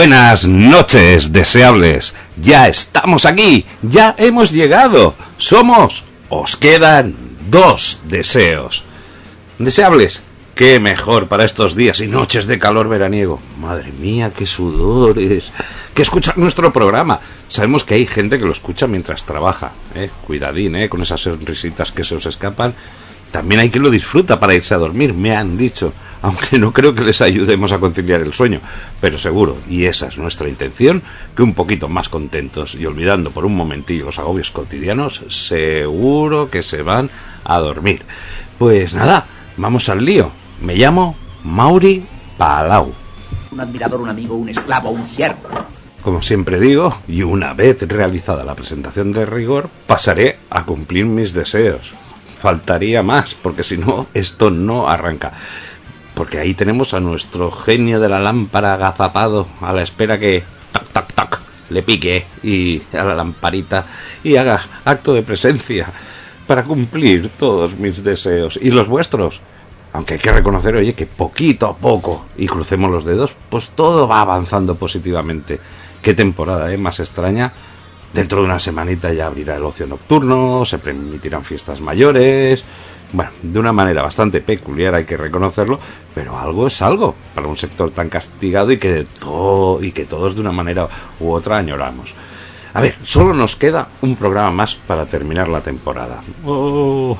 [0.00, 2.14] Buenas noches, deseables.
[2.40, 5.14] Ya estamos aquí, ya hemos llegado.
[5.36, 7.14] Somos, os quedan
[7.50, 8.82] dos deseos.
[9.58, 10.22] Deseables,
[10.54, 13.42] qué mejor para estos días y noches de calor veraniego.
[13.60, 15.52] Madre mía, qué sudores.
[15.92, 17.20] Que escuchar nuestro programa.
[17.48, 19.72] Sabemos que hay gente que lo escucha mientras trabaja.
[19.94, 20.08] ¿eh?
[20.26, 20.88] Cuidadín, ¿eh?
[20.88, 22.72] con esas sonrisitas que se os escapan.
[23.30, 26.94] También hay quien lo disfruta para irse a dormir, me han dicho, aunque no creo
[26.94, 28.60] que les ayudemos a conciliar el sueño,
[29.00, 31.02] pero seguro, y esa es nuestra intención,
[31.36, 36.62] que un poquito más contentos y olvidando por un momentillo los agobios cotidianos, seguro que
[36.62, 37.10] se van
[37.44, 38.02] a dormir.
[38.58, 40.32] Pues nada, vamos al lío.
[40.60, 42.04] Me llamo Mauri
[42.36, 42.92] Palau.
[43.50, 45.48] un admirador, un amigo, un esclavo, un siervo.
[46.02, 51.34] Como siempre digo, y una vez realizada la presentación de rigor, pasaré a cumplir mis
[51.34, 51.94] deseos.
[52.38, 55.32] Faltaría más, porque si no, esto no arranca.
[56.20, 60.92] Porque ahí tenemos a nuestro genio de la lámpara agazapado, a la espera que tac
[60.92, 63.86] tac tac le pique y a la lamparita
[64.22, 65.90] y haga acto de presencia
[66.46, 69.40] para cumplir todos mis deseos y los vuestros.
[69.94, 74.06] Aunque hay que reconocer, oye, que poquito a poco, y crucemos los dedos, pues todo
[74.06, 75.58] va avanzando positivamente.
[76.02, 76.76] Qué temporada, ¿eh?
[76.76, 77.50] Más extraña.
[78.12, 82.62] Dentro de una semanita ya abrirá el ocio nocturno, se permitirán fiestas mayores.
[83.12, 85.80] Bueno, de una manera bastante peculiar hay que reconocerlo,
[86.14, 90.04] pero algo es algo para un sector tan castigado y que, de todo, y que
[90.04, 90.88] todos de una manera
[91.18, 92.14] u otra añoramos.
[92.72, 96.22] A ver, solo nos queda un programa más para terminar la temporada.
[96.44, 97.18] Oh,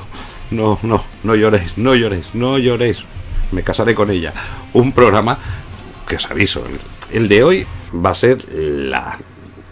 [0.53, 3.05] no, no, no lloréis, no lloréis, no lloréis.
[3.51, 4.33] Me casaré con ella.
[4.73, 5.39] Un programa
[6.07, 6.63] que os aviso,
[7.13, 9.19] el, de hoy va a ser la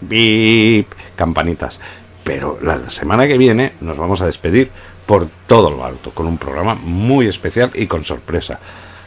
[0.00, 1.78] bip campanitas.
[2.24, 4.70] Pero la semana que viene nos vamos a despedir
[5.08, 8.60] por todo lo alto, con un programa muy especial y con sorpresa.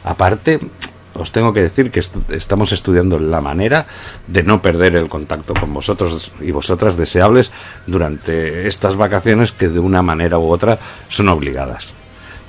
[0.03, 0.59] Aparte,
[1.13, 3.85] os tengo que decir que est estamos estudiando la manera
[4.25, 7.51] de no perder el contacto con vosotros y vosotras deseables
[7.85, 11.93] durante estas vacaciones que de una manera u otra son obligadas.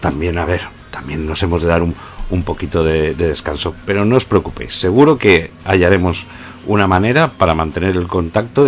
[0.00, 1.94] También, a ver, también nos hemos de dar un,
[2.30, 6.24] un poquito de, de descanso, pero no os preocupéis, seguro que hallaremos
[6.66, 8.66] una manera para mantener el contacto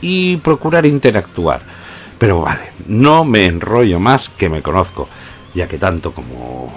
[0.00, 1.62] y procurar interactuar.
[2.18, 5.08] Pero vale, no me enrollo más que me conozco,
[5.54, 6.72] ya que tanto como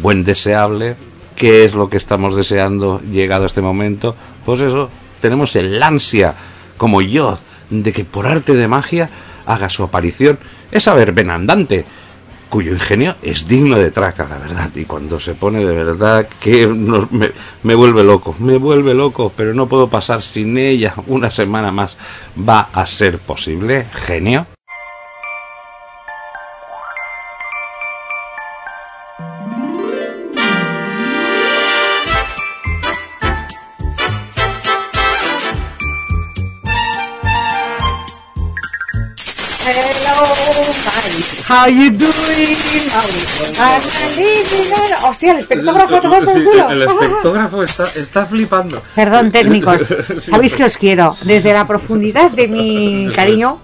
[0.00, 0.96] buen deseable,
[1.36, 4.16] ¿qué es lo que estamos deseando llegado a este momento?
[4.44, 6.34] Pues eso, tenemos el ansia,
[6.76, 7.38] como yo,
[7.70, 9.08] de que por arte de magia
[9.46, 10.38] haga su aparición
[10.72, 11.84] esa verbena andante,
[12.52, 16.66] cuyo ingenio es digno de traca, la verdad, y cuando se pone de verdad que
[16.66, 17.32] nos- me,
[17.62, 21.96] me vuelve loco, me vuelve loco, pero no puedo pasar sin ella una semana más.
[22.36, 24.46] ¿Va a ser posible, genio?
[41.48, 42.12] How you doing?
[45.04, 46.70] Hostia, el espectógrafo por Sí, culo.
[46.70, 48.82] el espectógrafo está, está flipando.
[48.94, 49.82] Perdón, técnicos.
[50.18, 51.14] Sabéis que os quiero.
[51.22, 53.60] Desde la profundidad de mi cariño,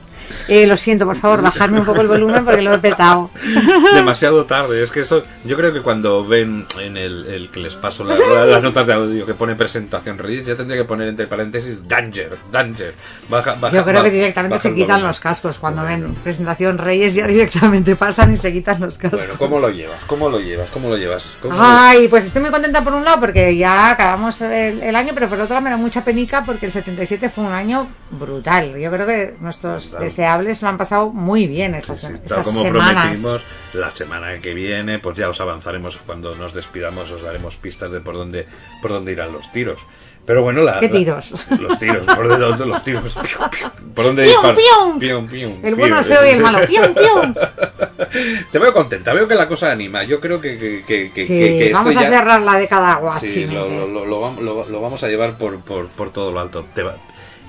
[0.48, 3.30] Eh, lo siento, por favor, bajarme un poco el volumen porque lo he petado.
[3.94, 4.82] Demasiado tarde.
[4.82, 8.16] Es que eso, yo creo que cuando ven en el, el que les paso la-
[8.18, 11.86] la- las notas de audio que pone presentación Reyes, ya tendría que poner entre paréntesis
[11.86, 12.94] Danger, Danger.
[13.28, 15.58] Baja, baja, Yo creo que directamente baja se quitan los cascos.
[15.58, 16.06] Cuando Bueno.
[16.08, 19.20] ven presentación Reyes ya directamente pasan y se quitan los cascos.
[19.20, 20.02] Bueno, ¿cómo lo llevas?
[20.06, 20.70] ¿Cómo lo llevas?
[20.70, 21.28] ¿Cómo lo llevas?
[21.42, 24.96] ¿Cómo lo- Ay, pues estoy muy contenta por un lado porque ya acabamos el, el
[24.96, 27.88] año, pero por otro lado me da mucha penica porque el 77 fue un año
[28.10, 28.76] brutal.
[28.78, 30.00] Yo creo que nuestros Brutal.
[30.46, 33.02] Deseables lo han pasado muy bien estas, Sí, tal estas como semanas.
[33.20, 33.42] prometimos,
[33.74, 38.00] la semana que viene, pues ya os avanzaremos cuando nos despidamos, os daremos pistas de
[38.00, 38.46] por dónde,
[38.82, 39.80] por dónde irán los tiros.
[40.26, 41.30] Pero bueno, la, ¿Qué la- tiros?
[41.58, 43.14] los tiros, por dónde los, los tiros.
[43.14, 44.98] Piu, piu, ¿Por dónde ¡Pium, dispar- pium!
[44.98, 46.58] pium, pium, El bueno, el feo y el malo.
[46.66, 47.34] ¡Pium, pium!
[48.52, 50.02] Te veo contenta, veo que la cosa anima.
[50.04, 53.00] Yo creo que, que, que, que- Sí, que vamos ya- a cerrar la década Sí,
[53.00, 53.46] guachi.
[53.46, 56.64] lo, lo, lo, lo- lo vamos a llevar por, por, por todo lo alto.
[56.74, 56.96] Te va-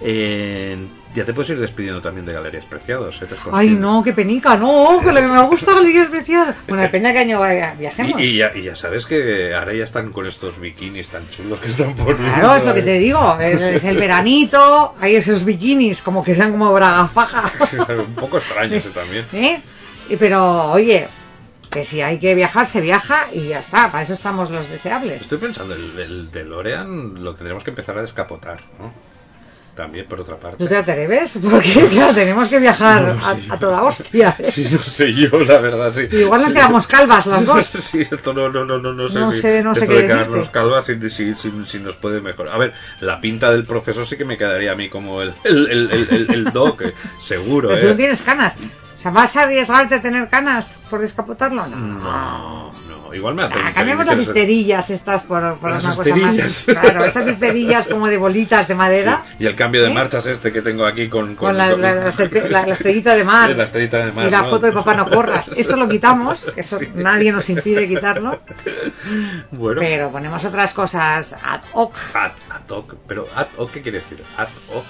[0.02, 0.78] eh,
[1.14, 3.20] ya te puedes ir despidiendo también de Galerías Preciados.
[3.22, 6.56] ¿eres Ay, no, qué penica, no, que lo que me gusta Galerías Preciadas.
[6.68, 7.42] Bueno, depende de qué año
[7.78, 8.22] viajemos.
[8.22, 11.60] Y, y ya, y ya sabes que ahora ya están con estos bikinis tan chulos
[11.60, 12.24] que están poniendo.
[12.24, 13.40] Claro, es lo que te digo.
[13.40, 17.52] Es el veranito, hay esos bikinis como que eran como bragafaja.
[18.08, 19.26] Un poco extraño ese también.
[19.34, 19.60] ¿Eh?
[20.18, 21.08] Pero, oye,
[21.70, 23.92] que si hay que viajar, se viaja y ya está.
[23.92, 25.24] Para eso estamos los deseables.
[25.24, 29.09] Estoy pensando, el, el DeLorean lo tendremos que empezar a descapotar, ¿no?
[29.80, 30.58] También, por otra parte.
[30.58, 31.40] ¿Tú te atreves?
[31.50, 33.48] Porque, claro, tenemos que viajar No, a, sí.
[33.50, 34.36] a toda hostia.
[34.38, 34.52] ¿eh?
[34.52, 36.02] Sí, no sé yo, la verdad, sí.
[36.18, 36.56] Igual nos Sí.
[36.56, 37.66] quedamos calvas las dos.
[37.80, 39.20] Sí, esto no, no, no, no, no sé.
[39.20, 40.52] No si sé, no sé esto qué de quedarnos decirte.
[40.52, 41.34] calvas si, si,
[41.66, 42.54] si- nos puede mejorar.
[42.56, 45.68] A ver, la pinta del profesor sí que me quedaría a mí como el, el,
[45.70, 47.96] el, el, doc, eh, seguro, Pero tú no ¿eh?
[47.96, 48.58] tienes canas.
[48.98, 51.66] O sea, ¿vas a arriesgarte a tener canas por descapotarlo?
[51.68, 51.78] No.
[51.78, 52.72] No,
[53.10, 56.66] no, igual me hace un Ah, cambiamos las esterillas estas por, por Las una esterillas.
[56.66, 56.82] cosa más.
[56.84, 59.24] Claro, esas esterillas como de bolitas de madera.
[59.30, 59.94] Sí, Y el cambio de ¿Sí?
[59.94, 61.36] marchas este que tengo aquí con...
[61.36, 63.50] Con la, la, la, estrella- la- la estrellita de mar.
[63.56, 64.50] La de mar, Y la ¿no?
[64.50, 65.50] foto de papá no corras.
[65.58, 68.40] Eso lo quitamos, eso nadie nos impide quitarlo.
[69.52, 72.96] Bueno, Pero ponemos otras cosas ad hoc ad, ad hoc.
[73.08, 74.24] Pero ad hoc, ¿qué quiere decir?
[74.38, 74.86] Ad hoc.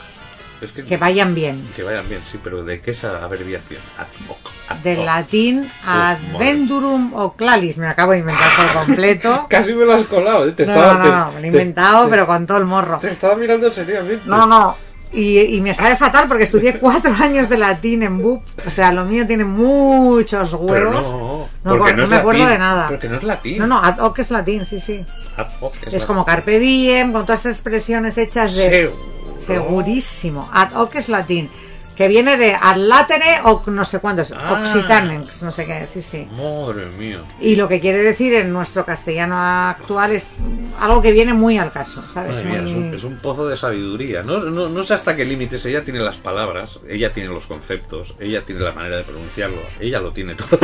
[0.62, 1.70] Es que, que vayan bien.
[1.76, 3.82] que vayan bien, sí, pero ¿de qué esa abreviación?
[3.98, 4.52] Ad hoc.
[4.84, 7.78] Del latín adventurum o clalis.
[7.78, 9.46] Me acabo de inventar por completo.
[9.50, 10.52] Casi me lo has colado, ¿eh?
[10.52, 12.66] Te No, estaba, no, te- no, me lo he inventado, te- pero con todo el
[12.66, 13.00] morro.
[13.00, 14.24] Te estaba mirando seriamente.
[14.26, 14.76] No, no.
[15.12, 18.44] Y, y me sabe fatal porque estudié cuatro años de latín en BUP.
[18.68, 20.72] O sea, lo mío tiene muchos huevos.
[20.72, 22.88] Pero no, No, porque no no, es me acuerdo de nada.
[22.90, 23.58] Porque no es latín.
[23.58, 25.04] No, no, ad hoc es latín, sí, sí.
[25.36, 26.06] Ad hoc Es latín.
[26.08, 28.92] como carpe diem, con todas estas expresiones hechas de...
[29.40, 30.50] Segurísimo.
[30.54, 31.50] Ad hoc es latín.
[31.96, 34.32] Que viene de ad latere o no sé cuántos.
[34.32, 34.54] Ah.
[34.62, 36.30] Occitanens, no sé qué, sí, sí.
[36.32, 37.20] Madre mía.
[37.42, 40.38] Y lo que quiere decir en nuestro castellano actual es
[40.80, 42.36] algo que viene muy al caso, ¿sabes?
[42.36, 44.24] Madre mía, Muy- es, un, es un pozo de sabiduría.
[44.24, 45.66] No, no, no sé hasta qué límites.
[45.66, 50.00] Ella tiene las palabras, ella tiene los conceptos, ella tiene la manera de pronunciarlo, ella
[50.00, 50.58] lo tiene todo.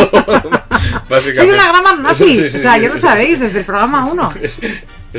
[1.10, 1.36] Básicamente.
[1.36, 2.24] Soy una gran nazi.
[2.46, 4.34] Sí, sí, o sea, sí, ya lo sabéis desde el programa 1.
[4.42, 4.58] Es,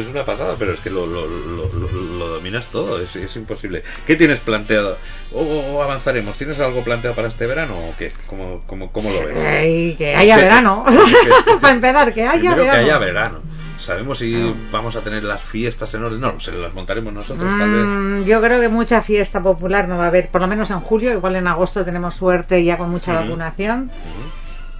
[0.02, 3.82] es una pasada, pero es que lo, lo, lo- lo dominas todo, es, es imposible.
[4.06, 4.96] ¿Qué tienes planteado?
[5.32, 6.36] ¿O, avanzaremos?
[6.36, 8.12] ¿Tienes algo planteado para este verano o qué?
[8.26, 9.96] ¿Cómo, cómo, cómo lo ves?
[9.96, 10.84] que haya verano.
[11.60, 12.78] Para empezar, que haya Primero verano.
[12.78, 13.38] que haya verano.
[13.78, 16.20] ¿Sabemos si vamos a tener las fiestas en orden?
[16.20, 17.84] No, se las montaremos nosotros, tal vez.
[17.86, 20.80] Mm, yo creo que mucha fiesta popular no va a haber, por lo menos en
[20.80, 23.90] julio, igual en agosto tenemos suerte ya con mucha vacunación.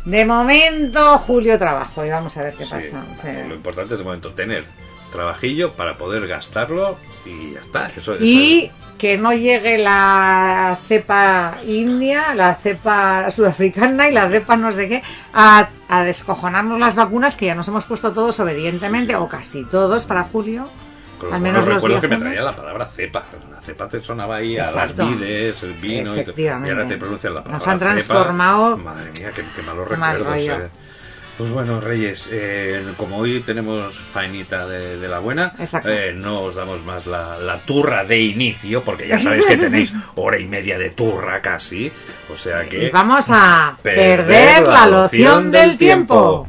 [0.05, 3.05] De momento, julio trabajo y vamos a ver qué Sí, pasa.
[3.49, 4.65] Lo importante es de momento tener
[5.13, 7.87] trabajillo para poder gastarlo y ya está.
[7.89, 14.57] Eso, eso y que no llegue la cepa india, la cepa sudafricana y la cepa
[14.57, 15.03] no sé qué,
[15.35, 20.07] a, a descojonarnos las vacunas que ya nos hemos puesto todos obedientemente, o casi todos,
[20.07, 20.69] para julio.
[21.21, 23.25] Con Al menos los recuerdo que me traía la palabra cepa.
[23.51, 25.03] La cepa te sonaba ahí a Exacto.
[25.03, 26.35] las vides, el vino y, todo.
[26.39, 27.91] y ahora te pronuncian la palabra Nos han cepa.
[27.93, 28.77] transformado.
[28.79, 30.47] Madre mía, qué, qué malos Qué mal recuerdos.
[30.47, 30.65] rollo.
[30.65, 30.71] eh.
[31.39, 35.53] Pues bueno, Reyes, eh, como hoy tenemos faenita de, de la buena,
[35.85, 39.93] eh, no os damos más la, la turra de inicio, porque ya sabéis que tenéis
[40.15, 41.93] hora y media de turra casi.
[42.33, 42.87] O sea que...
[42.87, 46.49] Y vamos a Perder perder, la loción del del tiempo.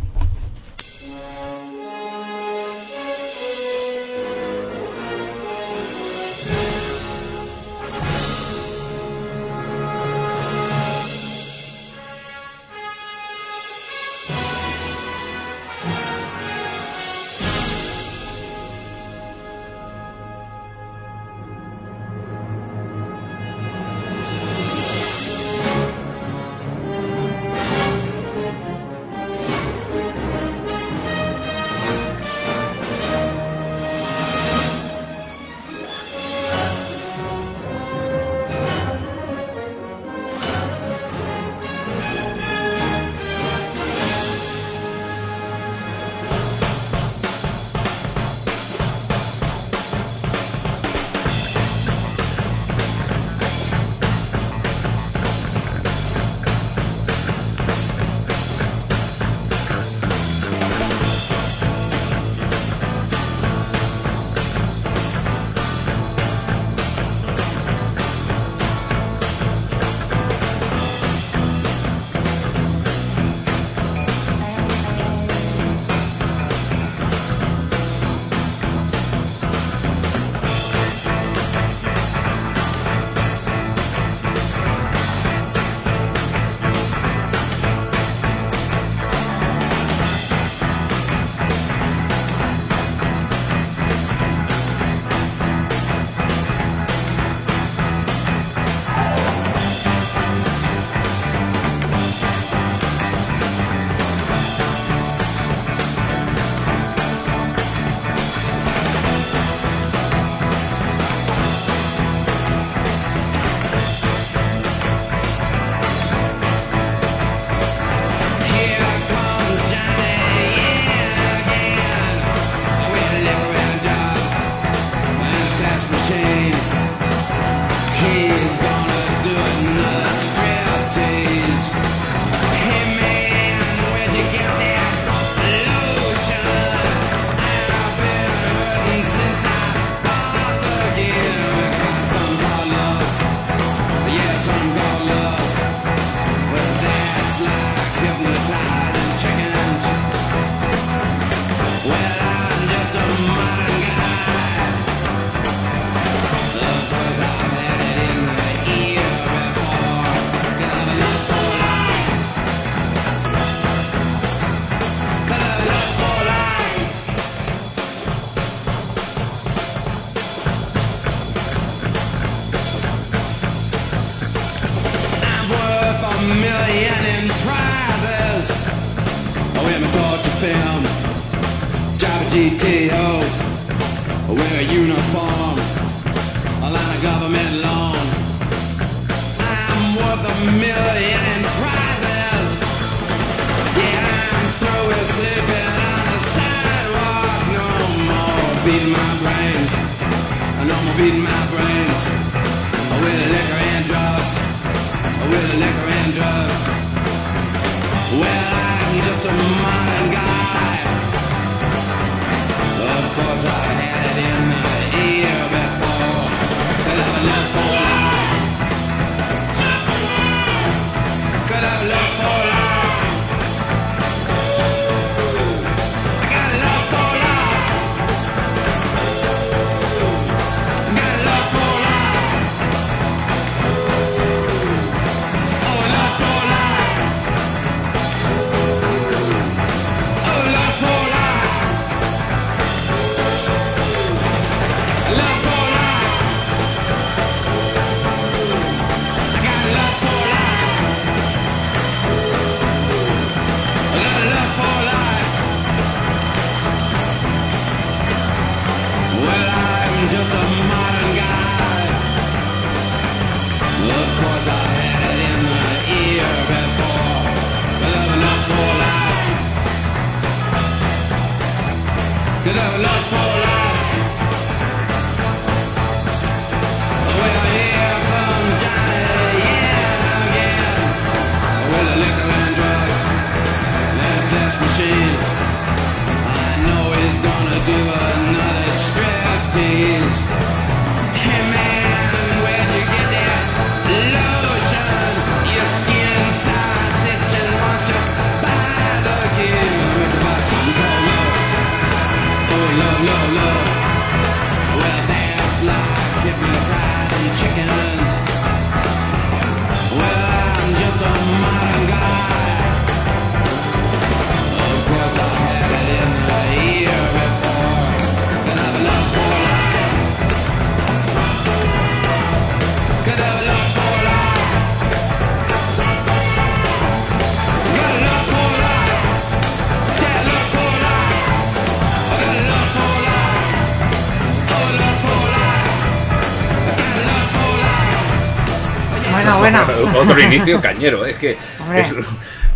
[340.11, 341.31] Otro inicio cañero, es que.
[341.75, 341.93] Es-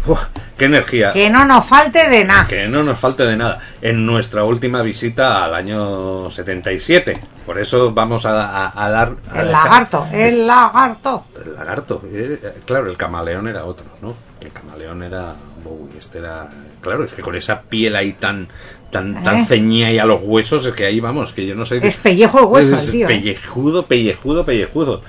[0.06, 0.20] Buah,
[0.58, 1.14] ¡Qué energía!
[1.14, 2.48] Que no nos falte de nada.
[2.48, 3.60] Que no nos falte de nada.
[3.84, 7.20] En nuestra última visita al año 77.
[7.46, 9.14] Por eso vamos a, a- a dar.
[9.32, 11.26] a El lagarto, el lagarto.
[11.46, 12.02] El lagarto.
[12.12, 14.16] eh, claro, el camaleón era otro, ¿no?
[14.40, 15.98] El camaleón era Bowie.
[16.00, 16.48] Este era.
[16.82, 18.48] Claro, es que con esa piel ahí tan.
[18.90, 19.46] Tan, tan ¿Eh?
[19.46, 21.80] ceñida y a los huesos, es que ahí vamos, que yo no sé.
[21.82, 23.06] Es pellejo de hueso Es el tío.
[23.06, 23.08] ¿eh?
[23.08, 25.02] Pellejudo, pellejudo, pellejudo.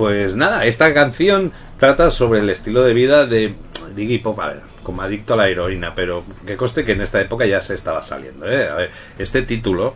[0.00, 3.54] Pues nada, esta canción trata sobre el estilo de vida de
[3.94, 7.20] Diggy Pop, a ver, como adicto a la heroína, pero que coste que en esta
[7.20, 8.50] época ya se estaba saliendo.
[8.50, 8.66] ¿eh?
[8.68, 9.94] A ver, este título,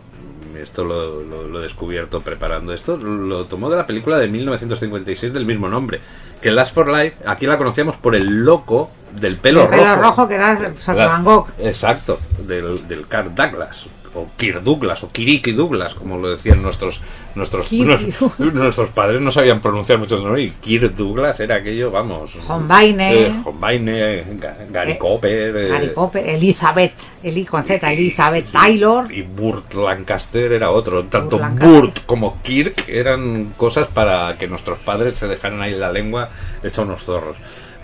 [0.61, 5.33] esto lo, lo- lo he descubierto preparando esto, lo tomó de la película de 1956
[5.33, 5.99] del mismo nombre,
[6.39, 10.27] que Last for Life, aquí la conocíamos por el loco del pelo El pelo rojo.
[10.27, 11.47] que era Saca Van Gogh.
[11.59, 17.01] Exacto, del, del Kirk Douglas, o Kirk Douglas, o Kiriki Douglas, como lo decían nuestros
[17.35, 17.71] nuestros
[18.39, 22.31] nuestros padres no sabían pronunciar muchos nombres, y Kirk Douglas era aquello, vamos.
[22.47, 23.25] Hombaine.
[23.27, 26.93] eh, Hombaine, Ga- Gary Eh, Cooper, eh, Gary Cooper, Elizabeth,
[27.23, 29.11] Eli con Z, Elizabeth Taylor.
[29.11, 31.03] y Burt Lancaster era otro.
[31.05, 36.29] Tanto Burt como Kirk eran cosas para que nuestros padres se dejaran ahí la lengua
[36.63, 37.35] hecha unos zorros.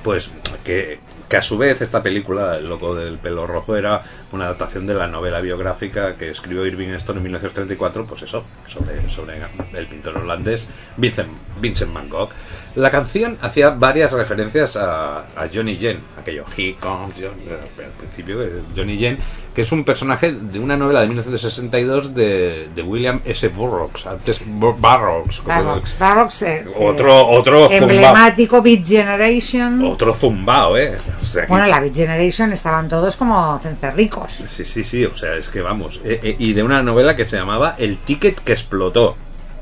[0.03, 0.31] Pues
[0.63, 4.87] que, que a su vez esta película, El loco del pelo rojo, era una adaptación
[4.87, 9.39] de la novela biográfica que escribió Irving Stone en 1934, pues eso, sobre, sobre
[9.73, 10.65] el pintor holandés
[10.97, 11.29] Vincent,
[11.59, 12.29] Vincent Van Gogh.
[12.75, 18.41] La canción hacía varias referencias a, a Johnny Yen, aquello He comes Johnny, al principio
[18.43, 19.17] eh, Johnny Yen,
[19.53, 23.49] que es un personaje de una novela de 1962 de, de William S.
[23.49, 29.83] Burroughs, antes Bur- Burroughs, Barrocks, Barrocks, eh, otro eh, otro emblemático Beat Generation.
[29.85, 30.95] otro zumbao, eh.
[31.21, 34.31] O sea, Bueno, la Beat Generation estaban todos como cencerricos.
[34.45, 35.99] Sí, sí, sí, o sea, es que vamos.
[36.05, 39.17] eh, eh, y de una novela que se llamaba El ticket que explotó.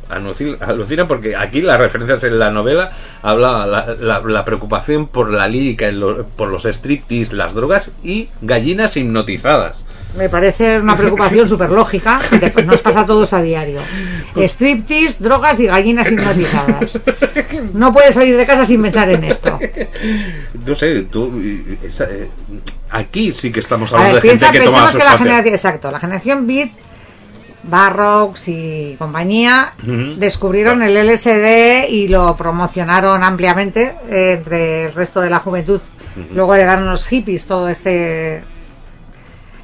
[0.09, 5.47] Alucina porque aquí las referencias en la novela habla la, la- la preocupación por la
[5.47, 9.85] lírica, lo- por los striptease, las drogas y gallinas hipnotizadas.
[10.17, 13.79] Me parece una preocupación súper lógica, que te- nos pasa a todos a diario.
[14.35, 16.91] Striptease, drogas y gallinas hipnotizadas.
[17.73, 19.59] No puedes salir de casa sin pensar en esto.
[20.65, 21.39] No sé, tú.
[21.83, 22.29] esa, eh,
[22.89, 25.99] aquí sí que estamos hablando ver, de gente que toma que la generación, exacto, la
[25.99, 26.69] generación Beat,
[27.63, 29.73] Barrocks y compañía
[30.17, 35.81] descubrieron el LSD y lo promocionaron ampliamente eh, entre el resto de la juventud.
[36.33, 38.43] Luego heredaron los hippies todo este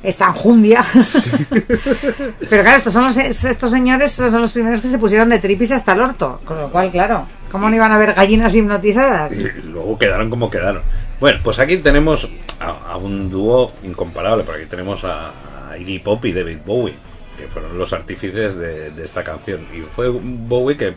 [0.03, 0.83] esta enjundia.
[2.49, 5.71] Pero claro, estos son los, estos señores son los primeros que se pusieron de tripis
[5.71, 6.39] hasta el orto.
[6.45, 9.31] Con lo cual, claro, ¿cómo no iban a haber gallinas hipnotizadas?
[9.33, 10.83] Y luego quedaron como quedaron.
[11.19, 12.29] Bueno, pues aquí tenemos
[12.59, 15.31] a, a un dúo incomparable, porque aquí tenemos a,
[15.71, 16.93] a Iggy Pop y David Bowie,
[17.37, 19.61] que fueron los artífices de, de esta canción.
[19.73, 20.93] Y fue Bowie que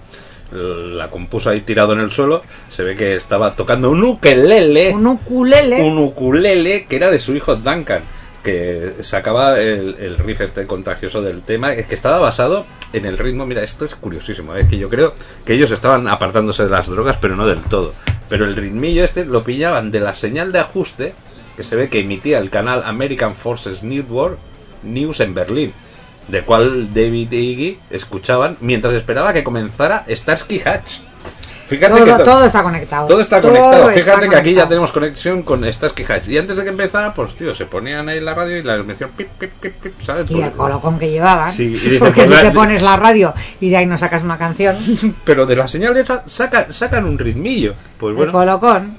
[0.51, 2.43] la compuso ahí tirado en el suelo.
[2.71, 5.83] Se ve que estaba tocando un ukelele, Un ukulele.
[5.83, 8.03] un ukulele que era de su hijo Duncan,
[8.43, 13.45] que sacaba el, el riff este contagioso del tema, que estaba basado en el ritmo.
[13.45, 17.19] Mira, esto es curiosísimo, es que yo creo que ellos estaban apartándose de las drogas,
[17.21, 17.93] pero no del todo.
[18.31, 21.13] Pero el ritmillo este lo pillaban de la señal de ajuste
[21.57, 24.39] que se ve que emitía el canal American Forces Network
[24.85, 25.73] News en Berlín,
[26.29, 30.99] de cual David e Iggy escuchaban mientras esperaba que comenzara Starsky Hatch.
[31.69, 33.07] Fíjate que Todo, to- todo está conectado.
[33.09, 33.91] todo está Todo conectado.
[33.91, 36.29] está Fíjate que aquí ya tenemos conexión con Starsky Hatch.
[36.29, 39.11] Y antes de que empezara, pues tío, se ponían ahí la radio y la mención
[39.15, 40.31] pip, pip, pip, pip, ¿sabes?
[40.31, 41.53] Y el colocón que llevaban.
[41.53, 44.77] Sí, y porque pues te pones la radio y de ahí no sacas una canción.
[45.27, 47.75] Pero de la señal esa sacan, sacan un ritmillo.
[47.99, 48.97] Pues El bueno, colocón.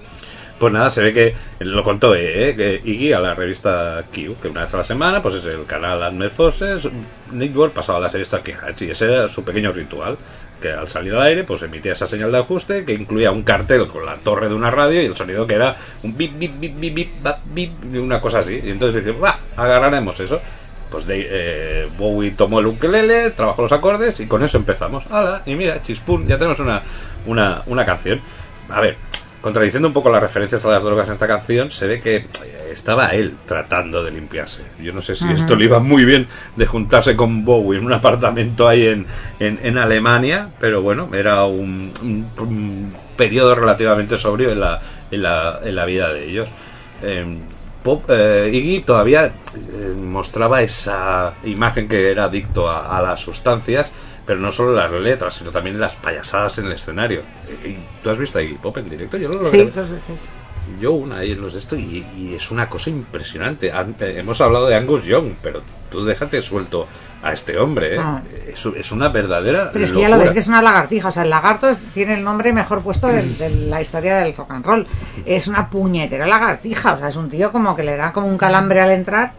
[0.59, 4.49] Pues nada, se ve que lo contó eh, que Iggy a la revista Q, que
[4.49, 6.87] una vez a la semana, pues es el canal Admet Forces
[7.31, 10.17] Network pasaba la serie Starsky Hatch y ese era su pequeño ritual.
[10.61, 13.87] Que al salir al aire, pues emitía esa señal de ajuste que incluía un cartel
[13.87, 16.75] con la torre de una radio y el sonido que era un bip, bip, bip,
[16.77, 17.09] bip,
[17.45, 18.59] bip, una cosa así.
[18.61, 19.39] Y entonces dice, ¡va!
[19.55, 20.41] Agarraremos eso.
[20.91, 25.09] Pues de, eh, Bowie tomó el ukelele, trabajó los acordes y con eso empezamos.
[25.09, 25.43] ¡Hala!
[25.45, 26.81] Y mira, chispún, ya tenemos una,
[27.25, 28.19] una, una canción.
[28.69, 28.97] A ver,
[29.41, 32.25] contradiciendo un poco las referencias a las drogas en esta canción, se ve que eh,
[32.71, 34.61] estaba él tratando de limpiarse.
[34.81, 37.93] Yo no sé si esto le iba muy bien de juntarse con Bowie en un
[37.93, 39.05] apartamento ahí en,
[39.39, 45.21] en, en Alemania, pero bueno, era un, un- un periodo relativamente sobrio en la, en
[45.23, 46.47] la, en la vida de ellos.
[47.01, 47.25] Eh,
[47.83, 53.89] Pop, eh, Iggy todavía eh, mostraba esa imagen que era adicto a, a las sustancias,
[54.29, 57.21] pero no solo las letras, sino también las payasadas en el escenario.
[57.63, 59.17] Eh, ¿Tú has visto a Iggy Pop en directo?
[59.17, 60.29] Yo no lo Sí, dos veces.
[60.79, 63.69] Yo una ahí en los de esto y, y es una cosa impresionante.
[63.69, 66.85] Eh, hemos hablado de Angus Young, pero tú déjate suelto
[67.23, 67.95] a este hombre.
[67.95, 67.99] ¿eh?
[67.99, 68.21] Ah.
[68.47, 69.71] Es, es una verdadera.
[69.73, 71.07] Pero es que ya lo ves que es una lagartija.
[71.07, 74.35] O sea, el lagarto es- tiene el nombre mejor puesto de, de la historia del
[74.35, 74.87] rock and roll.
[75.25, 76.93] Es una puñetera lagartija.
[76.93, 79.31] O sea, es un tío como que le da como un calambre al entrar.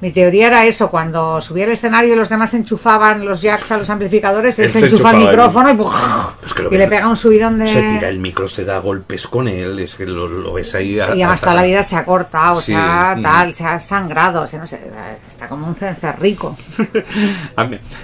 [0.00, 3.78] Mi teoría era eso, cuando subía al escenario y los demás enchufaban los jacks a
[3.78, 5.74] los amplificadores, él, Él se enchufa el micrófono y.
[5.74, 7.66] Pues que lo y le pega un subidón de...
[7.66, 11.00] Se tira el micro, se da golpes con él, es que lo, lo ves ahí.
[11.00, 13.22] a- Y además toda la vida se ha cortado, Sí, se ha mm.
[13.22, 14.80] tal, se ha sangrado, se, no sé,
[15.28, 16.56] está como un cencerrico.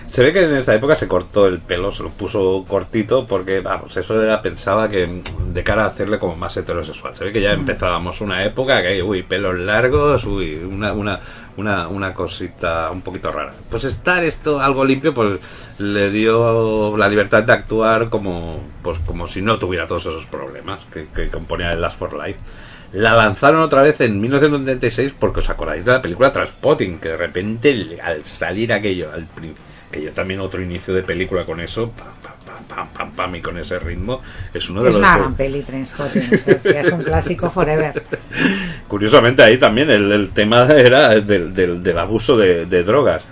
[0.08, 3.60] Se ve que en esta época se cortó el pelo, se lo puso cortito porque,
[3.60, 7.16] vamos, eso era, pensaba que mm, de cara a hacerle como más heterosexual.
[7.16, 11.18] Se ve que ya empezábamos una época que hay, uy, pelos largos, uy, una, una,
[11.56, 13.52] una, una cosita un poquito rara.
[13.70, 15.38] Pues estar esto algo limpio, pues
[15.78, 20.86] le dio la libertad de actuar como, pues como si no tuviera todos esos problemas
[20.92, 22.38] que, que componía el Last for Life.
[22.92, 27.16] La lanzaron otra vez en 1996 porque os acordáis de la película Transpotting, que de
[27.16, 29.26] repente al salir aquello, al
[29.90, 32.33] que yo también otro inicio de película con eso, pam, pam,
[32.74, 34.20] pam, pam, pam, y con ese ritmo,
[34.52, 35.00] es uno de Es los...
[35.00, 38.02] una de- gran peli, es, es un clásico forever.
[38.88, 43.24] Curiosamente ahí también el, el tema era del, del- del abuso de, de drogas.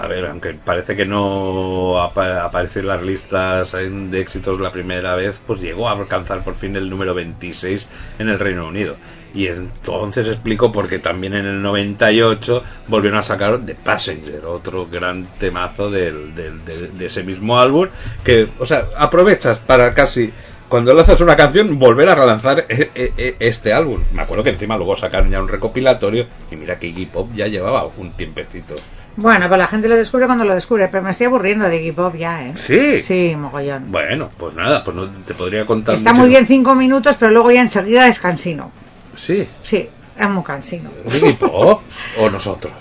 [0.00, 5.14] A ver, aunque parece que no apa- apareció en las listas de éxitos la primera
[5.16, 7.88] vez, pues llegó a alcanzar por fin el número 26
[8.18, 8.96] en el Reino Unido.
[9.34, 14.86] Y entonces explico por qué también en el 98 volvieron a sacar The Passenger, otro
[14.86, 17.88] gran temazo del, del- del- de ese mismo álbum,
[18.24, 20.32] que, o sea, aprovechas para casi
[20.68, 24.00] cuando lanzas una canción, volver a relanzar e- e- e- este álbum.
[24.12, 27.46] Me acuerdo que encima luego sacaron ya un recopilatorio y mira que Iggy Pop ya
[27.46, 28.74] llevaba un tiempecito.
[29.16, 31.92] Bueno, pues la gente lo descubre cuando lo descubre, pero me estoy aburriendo de Iggy
[31.92, 32.52] Pop ya, ¿eh?
[32.56, 33.02] Sí.
[33.02, 33.90] Sí, mogollón.
[33.90, 35.94] Bueno, pues nada, pues no te podría contar.
[35.94, 36.20] Está mucho.
[36.20, 38.70] muy bien cinco minutos, pero luego ya enseguida es cansino.
[39.18, 39.46] Sí.
[39.62, 40.90] Sí, es muy cansino.
[41.12, 41.82] Iggy Pop
[42.18, 42.72] o nosotros.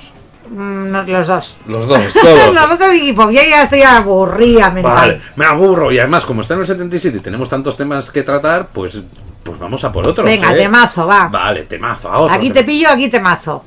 [0.50, 1.58] Mm, los dos.
[1.68, 2.54] Los dos, todos.
[2.70, 4.94] los dos Iggy Pop, ya, ya estoy aburrida mental.
[4.94, 8.24] Vale, me aburro y además como está en el 77 y tenemos tantos temas que
[8.24, 9.02] tratar, pues
[9.44, 10.26] pues vamos a por otros.
[10.26, 10.58] Venga, ¿eh?
[10.58, 11.30] temazo, va.
[11.30, 12.36] Vale, temazo, a otro.
[12.36, 13.64] Aquí te pillo, aquí te mazo.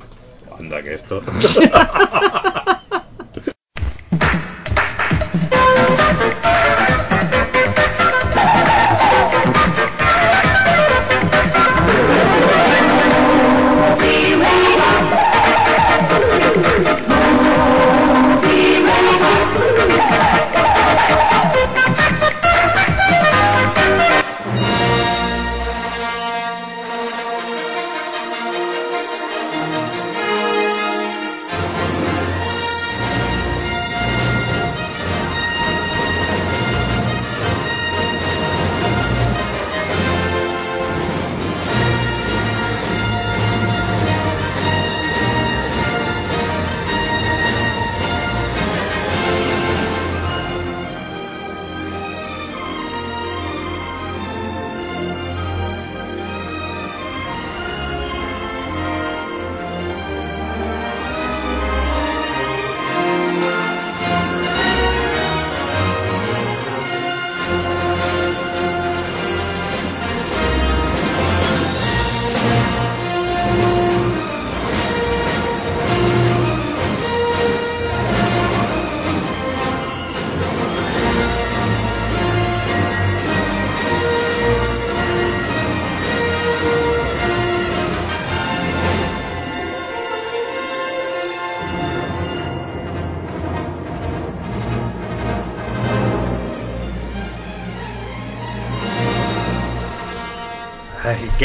[0.58, 1.22] Anda que esto.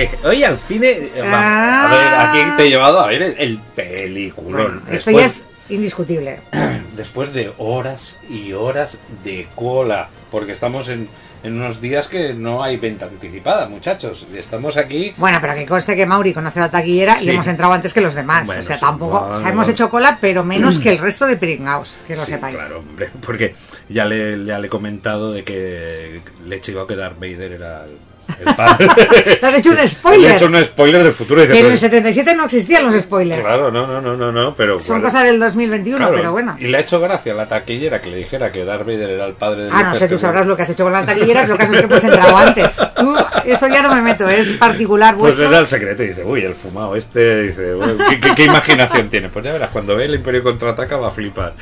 [0.21, 0.27] ¿qué?
[0.27, 1.09] Oye, al cine.
[1.17, 2.13] vamos, A ver,
[2.45, 4.81] aquí te he llevado a ver el, el peliculón.
[4.81, 6.39] Bueno, esto ya es indiscutible.
[6.97, 11.07] después de horas y horas de cola, porque estamos en,
[11.43, 14.27] en unos días que no hay venta anticipada, muchachos.
[14.35, 15.13] Estamos aquí.
[15.17, 17.25] Bueno, pero que conste que Mauri conoce la taquillera Sí.
[17.25, 18.45] y hemos entrado antes que los demás.
[18.45, 19.29] Bueno, o sea, tampoco.
[19.33, 22.31] o sea, hemos hecho cola, pero menos que el resto de pringaos, que lo Sí,
[22.31, 22.55] sepáis.
[22.57, 23.55] Claro, hombre, porque
[23.89, 27.85] ya le, ya le he comentado de que le he chivado que Darth Vader era
[27.85, 27.97] el,
[28.39, 28.87] el padre.
[29.39, 30.31] Te has hecho un Le he spoiler.
[30.35, 31.41] hecho un spoiler del futuro.
[31.45, 33.41] Que en el pues, 77 no existían los spoilers.
[33.41, 34.79] Claro, no, no, no, no, no, pero.
[34.79, 36.55] Son bueno, cosas del 2021, claro, pero bueno.
[36.59, 39.25] Y le ha hecho gracia a la taquillera que le dijera que Darth Vader era
[39.25, 41.45] el padre de Ah, no sé, tú sabrás lo que has hecho con la taquillera,
[41.47, 42.81] lo que has hecho pues entrado antes.
[42.95, 45.43] Tú, eso ya no me meto, es particular Pues vuestro.
[45.45, 48.43] le da el secreto y dice, uy, el fumado este, dice, "Bueno, ¿qué, qué, qué
[48.45, 49.29] imaginación tiene?
[49.29, 51.53] Pues ya verás, cuando ve el Imperio contraataca va a flipar.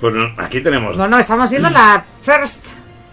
[0.00, 0.96] Bueno, aquí tenemos...
[0.96, 2.64] No, no, estamos viendo la first,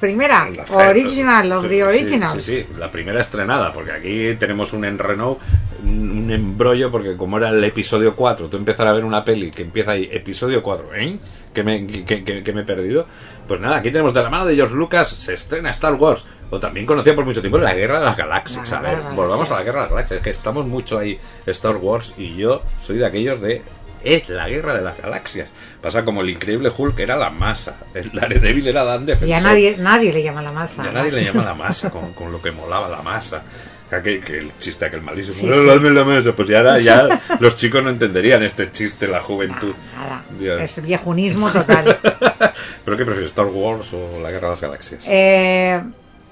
[0.01, 2.43] primera, la original, of sí, the originals.
[2.43, 5.39] Sí, sí, la primera estrenada, porque aquí tenemos un en Renault,
[5.83, 9.61] un embrollo, porque como era el episodio 4, tú empezar a ver una peli que
[9.61, 11.17] empieza ahí, episodio 4, ¿eh?
[11.53, 13.05] Que me, que, que- que me he perdido.
[13.47, 16.59] Pues nada, aquí tenemos de la mano de George Lucas, se estrena Star Wars, o
[16.59, 18.69] también conocida por mucho tiempo la Guerra de las Galaxias.
[18.71, 21.75] La A ver, volvamos a la Guerra de las Galaxias, que estamos mucho ahí, Star
[21.77, 23.61] Wars, y yo soy de aquellos de
[24.03, 25.49] es la guerra de las galaxias.
[25.81, 29.37] Pasa como el increíble Hulk era la masa, el Daredevil era Dan Y Defensor.
[29.37, 30.83] a nadie, nadie le llama la masa.
[30.83, 31.13] Ya nadie además.
[31.15, 33.43] le llama la masa, con, con lo que molaba la masa.
[33.89, 35.35] Que, que el chiste aquel malísimo.
[35.35, 35.65] Sí, "Eh, sí.
[35.89, 36.33] la.
[36.33, 39.73] Pues ya, ya los chicos no entenderían este chiste, la juventud.
[39.97, 40.23] Nada,
[40.63, 41.97] es viejunismo total.
[42.85, 45.05] ¿Pero qué prefieres, Star Wars o la Guerra de las Galaxias?
[45.09, 45.81] Eh,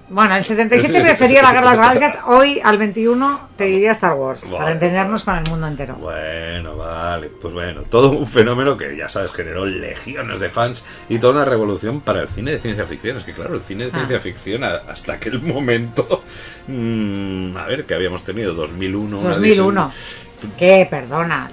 [0.10, 1.52] bueno, el 77 Sí, sí, prefería sí, la.
[1.54, 5.36] Guerra de las Galaxias, hoy al 21 te diría Star Wars, para Vale, entendernos con
[5.38, 5.96] el mundo entero.
[5.96, 11.20] Bueno, vale, pues bueno, todo un fenómeno que ya sabes generó legiones de fans y
[11.20, 13.18] toda una revolución para el cine de ciencia ficción.
[13.18, 13.96] Es que claro, el cine de Ah.
[13.96, 16.24] ciencia ficción a- hasta aquel momento,
[16.68, 19.20] mm, a ver, que habíamos tenido 2001.
[19.20, 19.92] una 2001.
[20.58, 21.50] Que, perdona,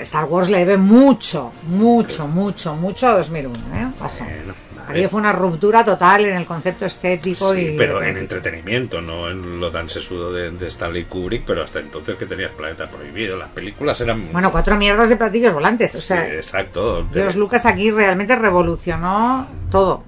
[0.00, 3.86] Star Wars le debe mucho, mucho, mucho, mucho a 2001, ¿eh?
[4.00, 4.24] Ojo.
[4.24, 7.76] Bueno, a Aquello fue una ruptura total en el concepto estético Sí, y...
[7.76, 12.16] pero en entretenimiento, no en lo tan sesudo de, de Stanley Kubrick, pero hasta entonces
[12.16, 14.32] que tenías Planeta Prohibido, las películas eran...
[14.32, 15.94] Bueno, cuatro mierdas de platillos volantes.
[15.94, 17.06] O sí, sea, exacto.
[17.12, 20.04] George Lucas aquí realmente revolucionó todo.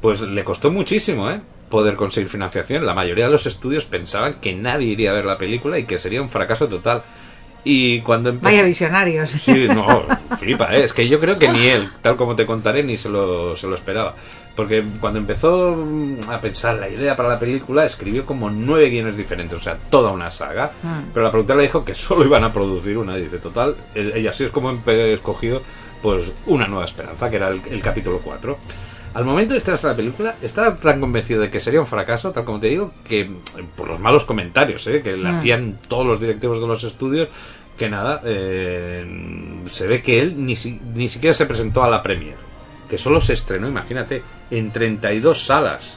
[0.00, 1.40] Pues le costó muchísimo, ¿eh?
[1.68, 2.84] Poder conseguir financiación.
[2.84, 5.98] La mayoría de los estudios pensaban que nadie iría a ver la película y que
[5.98, 7.02] sería un fracaso total.
[7.64, 8.44] Y cuando empezó...
[8.46, 9.30] Vaya visionarios.
[9.30, 10.04] Sí, no,
[10.38, 10.84] flipa, ¿eh?
[10.84, 13.66] es que yo creo que ni él, tal como te contaré, ni se lo, se
[13.66, 14.14] lo esperaba.
[14.56, 19.16] Porque cuando empezó mm, a pensar la idea para la película, escribió como nueve guiones
[19.16, 20.72] diferentes, o sea, toda una saga.
[20.82, 21.12] Mm.
[21.14, 23.16] Pero la productora le dijo que solo iban a producir una.
[23.18, 25.62] Y dice, total, el- ella así es como escogió
[26.02, 28.58] pues una nueva esperanza, que era el, el capítulo 4.
[29.12, 32.44] Al momento de estrenarse la película, estaba tan convencido de que sería un fracaso, tal
[32.44, 33.28] como te digo, que
[33.76, 35.02] por los malos comentarios ¿eh?
[35.02, 35.34] que le Mm.
[35.36, 37.28] hacían todos los directivos de los estudios,
[37.76, 39.04] que nada, eh,
[39.66, 42.36] se ve que él ni, si- ni siquiera se presentó a la premier,
[42.88, 45.96] que solo se estrenó, imagínate, en 32 salas,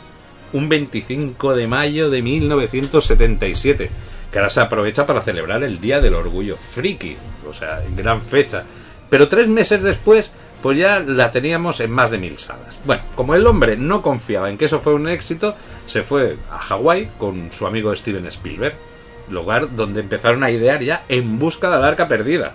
[0.53, 3.89] un 25 de mayo de 1977,
[4.31, 7.15] que ahora se aprovecha para celebrar el Día del Orgullo Friki,
[7.47, 8.63] o sea, gran fecha.
[9.09, 10.31] Pero tres meses después,
[10.63, 12.79] pues ya la teníamos en más de mil salas.
[12.85, 16.57] Bueno, como el hombre no confiaba en que eso fue un éxito, se fue a
[16.57, 18.73] Hawái con su amigo Steven Spielberg,
[19.29, 22.53] lugar donde empezaron a idear ya En busca de la arca perdida,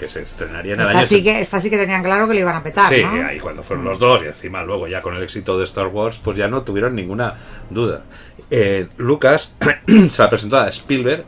[0.00, 2.32] que se estrenaría en el Esta año sí, que, esta sí que tenían claro que
[2.32, 3.26] le iban a petar, Sí, ¿no?
[3.26, 6.18] ahí cuando fueron los dos y encima luego ya con el éxito de Star Wars
[6.24, 7.34] pues ya no tuvieron ninguna
[7.68, 8.02] duda.
[8.50, 9.54] Eh, Lucas
[10.10, 11.26] se la presentó a Spielberg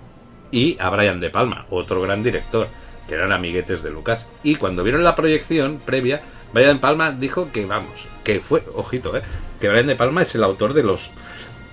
[0.50, 2.66] y a Brian De Palma, otro gran director,
[3.08, 4.26] que eran amiguetes de Lucas.
[4.42, 9.16] Y cuando vieron la proyección previa, Brian De Palma dijo que vamos, que fue, ojito,
[9.16, 9.22] eh,
[9.60, 11.10] que Brian De Palma es el autor de los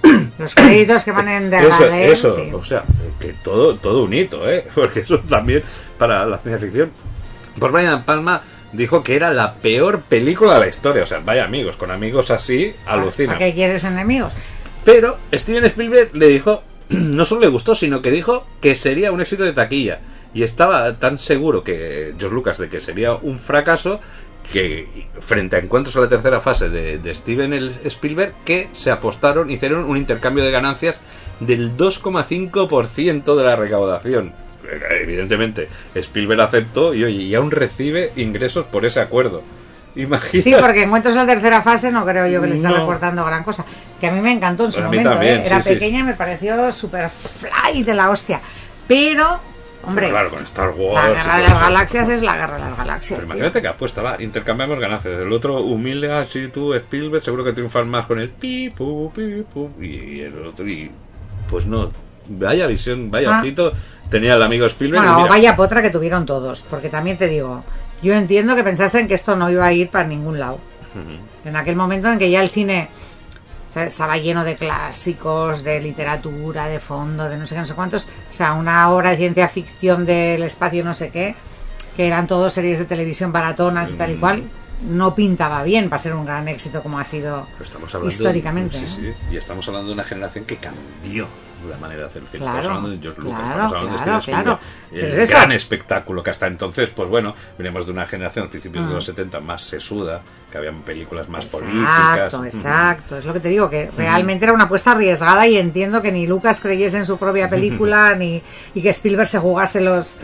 [0.39, 2.51] Los créditos que van en de eso, Gardel, eso, sí.
[2.53, 2.83] o sea,
[3.19, 4.65] que todo, todo un hito, ¿eh?
[4.75, 5.63] Porque eso también
[5.97, 6.91] para la ciencia ficción.
[7.59, 8.41] Por Brian Palma
[8.71, 11.03] dijo que era la peor película de la historia.
[11.03, 13.33] O sea, vaya amigos, con amigos así, alucina.
[13.33, 14.31] ¿Para qué quieres enemigos?
[14.83, 19.21] Pero Steven Spielberg le dijo, no solo le gustó, sino que dijo que sería un
[19.21, 19.99] éxito de taquilla.
[20.33, 23.99] Y estaba tan seguro que George Lucas de que sería un fracaso
[24.51, 28.89] que frente a encuentros a la tercera fase de, de Steven el- Spielberg que se
[28.91, 31.01] apostaron, hicieron un intercambio de ganancias
[31.39, 34.33] del 2,5% de la recaudación.
[35.01, 39.41] Evidentemente, Spielberg aceptó y, oye, y aún recibe ingresos por ese acuerdo.
[39.95, 40.41] Imagina.
[40.43, 42.75] Sí, porque encuentros en la tercera fase no creo yo que le esté No.
[42.77, 43.65] reportando gran cosa.
[43.99, 45.43] Que a mí me encantó en su momento, también, ¿eh?
[45.45, 45.73] Era sí, sí.
[45.73, 48.39] pequeña y me pareció super fly de la hostia.
[48.87, 49.39] Pero,
[49.85, 51.03] hombre, claro, con Star Wars.
[51.05, 53.17] la y guerra de las galaxias es la guerra de las galaxias.
[53.19, 53.35] Pero tío.
[53.37, 55.19] imagínate que apuesta, va, intercambiamos ganancias.
[55.19, 59.43] El otro humilde, así tú, Spielberg, seguro que triunfan más con el pi, pu, pi,
[59.53, 60.89] pu, y el otro, y
[61.49, 61.91] pues no.
[62.29, 63.39] Vaya visión, vaya Ah.
[63.41, 63.73] ojito.
[64.09, 65.03] Tenía el amigo Spielberg.
[65.03, 67.63] y Bueno, mira, vaya potra que tuvieron todos, porque también te digo,
[68.01, 70.59] yo entiendo que pensasen que esto no iba a ir para ningún lado.
[71.45, 72.89] En aquel momento en que ya el cine
[73.71, 77.65] o sea, estaba lleno de clásicos, de literatura, de fondo, de no sé qué, no
[77.65, 81.35] sé cuántos, o sea, una obra de ciencia ficción del espacio no sé qué,
[81.95, 84.43] que eran todos series de televisión baratonas y tal y cual,
[84.89, 88.77] no pintaba bien para ser un gran éxito como ha sido estamos hablando históricamente.
[88.77, 88.89] Sí, ¿no?
[88.89, 91.27] sí, y estamos hablando de una generación que cambió
[91.69, 92.43] la manera de hacer el cine.
[92.43, 94.39] Claro, estamos hablando de George Lucas, claro, estamos hablando claro, de Steven.
[94.39, 95.15] Spielberg.
[95.15, 98.85] El es gran espectáculo que hasta entonces, pues bueno, venimos de una generación a principios
[98.85, 98.89] Ah.
[98.89, 100.21] de los 70 más sesuda,
[100.51, 101.65] que habían películas más Exacto,
[102.39, 102.55] políticas.
[102.55, 103.17] exacto.
[103.17, 106.27] Es lo que te digo, que realmente era una apuesta arriesgada y entiendo que ni
[106.27, 108.41] Lucas creyese en su propia película ni
[108.73, 110.17] y que Spielberg se jugase los...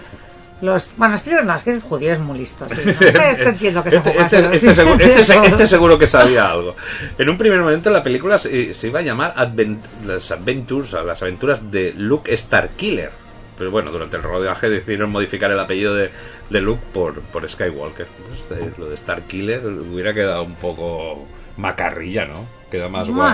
[0.61, 2.67] los bueno, Spielberg no, es que es judío, es muy listo.
[2.69, 2.91] Sí, ¿no?
[2.99, 6.49] Este, este entiendo que Este, jugase este- los- este seguro, este se- seguro que sabía
[6.51, 6.75] algo.
[7.17, 11.21] En un primer momento la película se, se iba a llamar Advent- las Adventures, las
[11.21, 13.11] aventuras de Luke Starkiller.
[13.57, 16.11] Pero bueno, durante el rodaje decidieron modificar el apellido de,
[16.51, 18.05] de Luke por, por Skywalker.
[18.47, 21.25] Pues, lo de Starkiller hubiera quedado un poco
[21.57, 22.45] macarrilla, ¿no?
[22.69, 23.31] Queda más guay.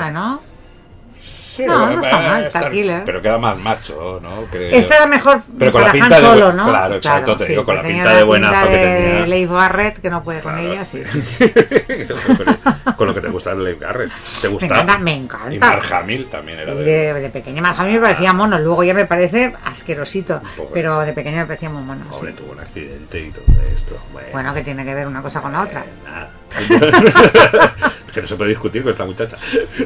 [1.53, 3.03] Sí, no, no está eh, mal, Star- Starkiller.
[3.05, 4.45] Pero queda más macho, ¿no?
[4.49, 4.71] Creo.
[4.75, 6.65] este era mejor Pero con la para pinta Han de Solo, buen- ¿no?
[6.67, 9.25] claro, exacto, te digo, con la pinta de buenazo que de tenía.
[9.27, 10.71] Leif Barrett, que no puede con Claro.
[10.71, 11.01] ella, sí.
[12.97, 14.11] Con lo que te gusta Leif Garrett.
[14.41, 14.65] ¿Te gusta?
[14.65, 15.53] encanta, me encanta.
[15.53, 16.83] Y Mark Hamill también era de...
[16.83, 20.41] de, de pequeña Mark Hamill me parecía mono, luego ya me parece asquerosito,
[20.73, 22.03] pero de pequeña me parecía muy mono.
[22.11, 22.19] sí.
[22.19, 23.97] Pobre, tuvo un accidente y todo esto.
[24.11, 25.83] Bueno, Bueno, que tiene que ver una cosa con la otra.
[26.05, 26.29] nada.
[28.13, 29.37] que no se puede discutir con esta muchacha.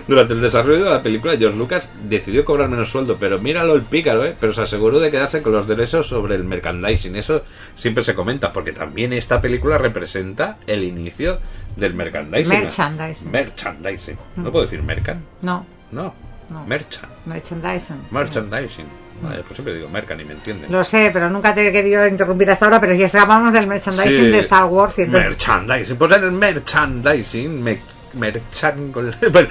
[0.07, 3.83] Durante el desarrollo de la película, George Lucas decidió cobrar menos sueldo, pero míralo el
[3.83, 4.35] pícaro, ¿eh?
[4.39, 7.15] Pero se aseguró de quedarse con los derechos sobre el merchandising.
[7.15, 7.43] Eso
[7.75, 11.39] siempre se comenta, porque también esta película representa el inicio
[11.75, 12.49] del merchandising.
[12.59, 13.31] Merchandising.
[13.31, 14.17] Merchandising.
[14.37, 15.23] ¿No puedo decir mercan?
[15.41, 16.13] No, No.
[16.49, 16.65] No.
[16.65, 17.09] Merchan.
[17.25, 18.07] merchandising.
[18.09, 18.85] Merchandising.
[19.21, 20.71] Vale, pues siempre digo mercan y me entienden.
[20.71, 24.11] Lo sé, pero nunca te he querido interrumpir hasta ahora, pero ya hablamos del merchandising
[24.25, 24.29] Sí.
[24.29, 25.29] de Star Wars y entonces...
[25.31, 25.97] Merchandising.
[25.97, 27.63] Pues en el merchandising.
[27.63, 27.79] Me,
[28.17, 28.91] merchan.
[28.91, 29.47] con- bueno,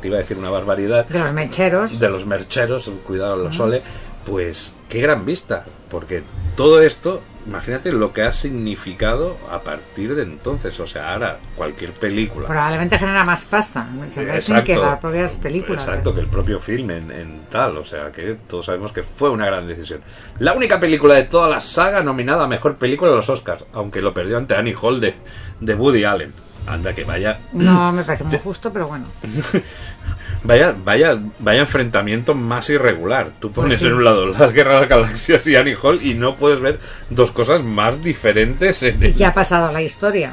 [0.00, 1.06] te iba a decir una barbaridad.
[1.06, 1.98] De los mecheros.
[1.98, 3.82] De los mercheros, cuidado los sole.
[4.24, 5.64] Pues qué gran vista.
[5.88, 6.24] Porque
[6.56, 10.80] todo esto, imagínate lo que ha significado a partir de entonces.
[10.80, 12.48] O sea, ahora cualquier película.
[12.48, 15.84] Probablemente genera más pasta merchandising que las propias películas.
[15.84, 16.14] Exacto, ¿eh?
[16.14, 17.76] que el propio film en, en tal.
[17.78, 20.00] O sea, que todos sabemos que fue una gran decisión.
[20.40, 24.02] La única película de toda la saga nominada a mejor película de los Oscars, aunque
[24.02, 25.14] lo perdió ante Annie Hall de,
[25.60, 26.32] de Woody Allen.
[26.66, 29.06] Anda, que vaya, No me parece muy justo, pero bueno.
[30.42, 33.30] vaya, vaya, vaya enfrentamiento más irregular.
[33.38, 33.86] Tú pones Pues sí.
[33.86, 36.80] en un lado las guerras de las galaxias y Annie Hall y no puedes ver
[37.10, 40.32] dos cosas más diferentes en Y que ha pasado la historia.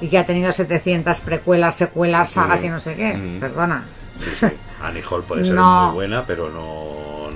[0.00, 3.14] Y que ha tenido 700 precuelas, secuelas, sagas y no sé qué.
[3.14, 3.40] Mm.
[3.40, 3.84] Perdona.
[4.82, 5.86] Annie Hall puede ser No.
[5.86, 7.30] muy buena, pero no.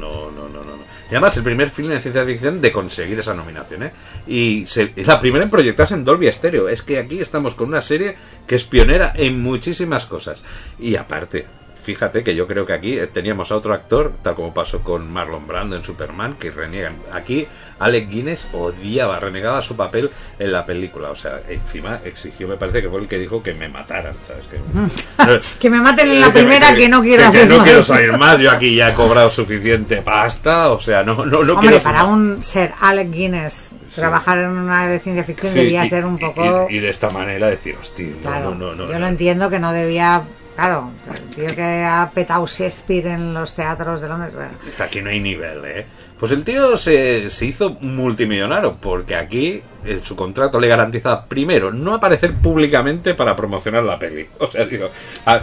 [1.13, 3.93] Y además, el primer film de ciencia ficción de conseguir esa nominación, ¿eh?
[4.27, 6.71] Y se- la primera en proyectarse en Dolby Stereo.
[6.71, 10.43] Es que aquí estamos con una serie que es pionera en muchísimas cosas.
[10.81, 11.45] Y aparte,
[11.83, 15.47] fíjate que yo creo que aquí teníamos a otro actor, tal como pasó con Marlon
[15.47, 16.95] Brando en Superman, que reniegan.
[17.13, 17.47] Aquí
[17.81, 21.11] Alec Guinness odiaba, renegaba su papel en la película.
[21.11, 24.45] O sea, encima exigió, me parece que fue el que dijo que me mataran, ¿sabes?
[24.47, 27.65] Que, Que me maten en la que me- primera que, no quiero hacer no más.
[27.65, 28.39] quiero salir más.
[28.39, 30.71] Yo aquí ya he cobrado suficiente pasta.
[30.71, 31.83] O sea, no, no, no Hombre, quiero.
[31.83, 36.05] para un ser Alec Guinness, trabajar en una de ciencia ficción Sí, debía y- ser
[36.07, 36.69] un poco.
[36.71, 38.99] Y, y de esta manera decir, hostia, claro, no, no, no, yo no.
[39.01, 40.23] lo entiendo que no debía.
[40.57, 44.35] Claro, el tío que ha petado Shakespeare en los teatros de Londres.
[44.79, 45.87] Aquí no hay nivel, ¿eh?
[46.19, 51.71] Pues el tío se, se hizo multimillonario porque aquí en su contrato le garantiza, primero,
[51.73, 54.27] no aparecer públicamente para promocionar la peli.
[54.39, 54.91] O sea, digo,
[55.27, 55.41] a-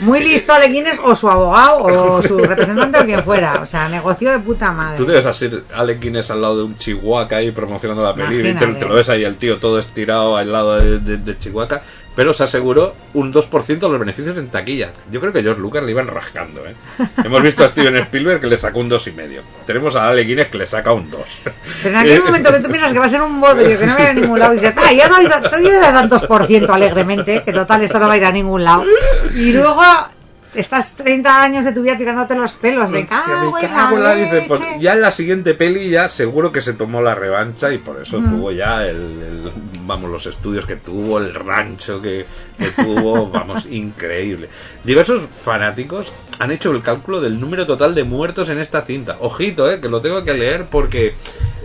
[0.00, 3.60] Muy listo Alec Guinness o su abogado o su representante o quien fuera.
[3.62, 4.96] O sea, negocio de puta madre.
[4.98, 8.54] Tú debes hacer Alec Guinness al lado de un chihuahua ahí promocionando la peli y
[8.54, 11.80] te, lo ves ahí el tío todo estirado al lado de, de- de Chihuahua,
[12.14, 14.90] pero se aseguró un 2% de los beneficios en taquilla.
[15.10, 16.74] Yo creo que George Lucas le iban rascando, ¿eh?
[17.24, 19.40] Hemos visto a Steven Spielberg que le sacó un 2,5.
[19.66, 21.20] Tenemos a Alec Guinness que le saca un 2.
[21.82, 23.96] Pero en aquel momento que tú piensas que va a ser un bodrio, que no
[23.96, 26.72] va a ningún lado, y dices, ah, ya no he ido de tantos por ciento
[26.72, 28.84] alegremente, que total esto no va a ir a ningún lado.
[29.34, 29.82] Y luego
[30.56, 34.14] estás 30 años de tu vida tirándote los pelos, me cago, me cago en la-
[34.14, 37.78] dice, pues ya en la siguiente peli ya seguro que se tomó la revancha y
[37.78, 39.52] por eso tuvo ya el, el-
[39.86, 42.24] vamos los estudios que tuvo el rancho que,
[42.58, 44.48] que tuvo vamos increíble.
[44.84, 49.16] Diversos fanáticos han hecho el cálculo del número total de muertos en esta cinta.
[49.20, 51.14] Ojito eh que lo tengo que leer porque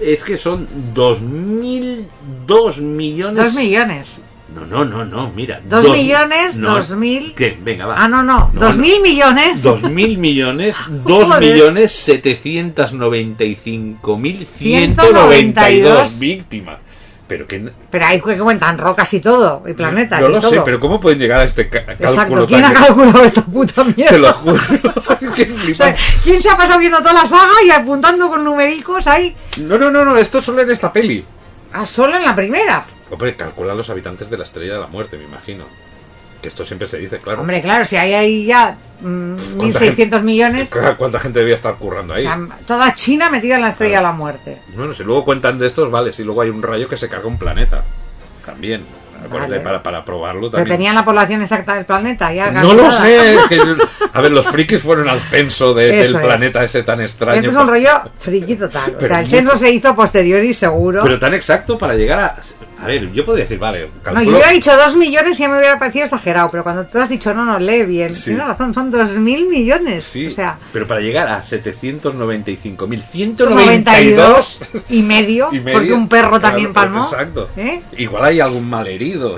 [0.02, 2.08] es que son dos mil
[2.46, 4.20] dos millones Dos millones.
[4.56, 7.58] No no no no mira Dos millones, no, dos mil- ¿qué?
[7.62, 8.82] venga va Ah, no, no, dos no.
[8.82, 9.62] mil millones.
[9.62, 16.20] Dos mil millones, dos millones setecientos noventa y cinco mil ciento noventa y dos 192
[16.20, 16.78] víctimas.
[17.28, 20.50] Pero que Pero ahí que cuentan rocas y todo, y planetas no y lo todo.
[20.50, 24.10] sé, pero ¿cómo pueden llegar a este cálculo Exacto, ¿quién ha calculado esta puta mierda?
[24.10, 24.60] Te lo juro.
[25.36, 25.96] Qué O sea.
[26.24, 29.36] ¿quién se ha pasado viendo toda la saga y apuntando con numericos ahí?
[29.58, 31.24] No, no, no, no, esto solo en esta peli.
[31.72, 32.84] Ah, solo en la primera.
[33.10, 35.64] Hombre, calcula los habitantes de la estrella de la muerte, me imagino.
[36.42, 37.42] Que esto siempre se dice, claro.
[37.42, 42.16] Hombre, claro, si hay ahí ya mm, 1.600 millones, ¿Cuánta gente debía estar currando o
[42.16, 42.22] ahí?
[42.22, 44.58] sea, toda China metida en la estrella de la muerte.
[44.76, 47.28] Bueno, si luego cuentan de estos, vale, si luego hay un rayo que se carga
[47.28, 47.84] un planeta.
[48.46, 48.86] También.
[49.28, 49.60] Vale.
[49.60, 53.36] Para, para probarlo Pero tenían la población exacta del planeta ya No lo sé.
[53.36, 53.60] es que-
[54.14, 56.14] a ver, los frikis fueron al censo de- del es.
[56.16, 57.38] planeta ese tan extraño.
[57.38, 58.96] Este es un rollo friki total.
[59.02, 61.02] O sea, el censo se hizo posterior y seguro.
[61.04, 62.36] Pero tan exacto para llegar a.
[62.82, 64.32] A ver, yo podría decir, vale, No, yo calculo.
[64.38, 67.34] hubiera dicho 2 millones y ya me hubiera parecido exagerado, pero cuando tú has dicho
[67.34, 68.16] no, no, lee bien.
[68.16, 68.30] Sí.
[68.32, 70.06] Tienes razón, son 2.000 millones.
[70.06, 76.08] Sí, O sea, pero para llegar a 795.192 92 y medio, y medio, porque un
[76.08, 77.04] perro también palmó.
[77.04, 77.50] Exacto.
[77.58, 77.82] ¿Eh?
[77.98, 78.70] Igual hay algún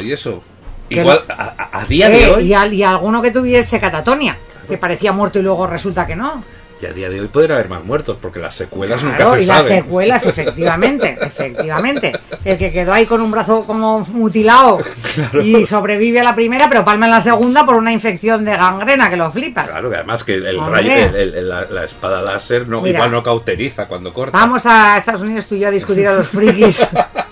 [0.02, 0.42] y eso.
[0.90, 2.44] Que Igual a, a- a día de Eh, hoy.
[2.48, 6.44] y, al- y alguno que tuviese catatonia, que parecía muerto y luego resulta que no.
[6.82, 9.44] Y a día de hoy podría haber más muertos, porque las secuelas Claro, nunca se
[9.44, 9.84] y las saben.
[9.84, 12.12] secuelas, efectivamente, efectivamente.
[12.44, 14.80] El que quedó ahí con un brazo como mutilado
[15.44, 19.12] y sobrevive a la primera, pero palma en la segunda por una infección de gangrena,
[19.12, 19.68] que lo flipas.
[19.68, 22.96] Claro, que además que el rayo, el- el- el- la, la espada láser no, Mira.
[22.98, 24.36] igual no cauteriza cuando corta.
[24.36, 26.82] Vamos a Estados Unidos tú y yo a discutir a los frikis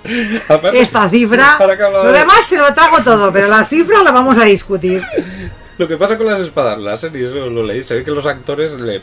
[0.73, 1.57] esta cifra.
[1.59, 5.01] Lo de- demás se lo trago todo, pero la cifra la vamos a discutir.
[5.79, 8.25] Lo que pasa con las espadas láser, y eso lo leí, se ve que los
[8.25, 9.01] actores le,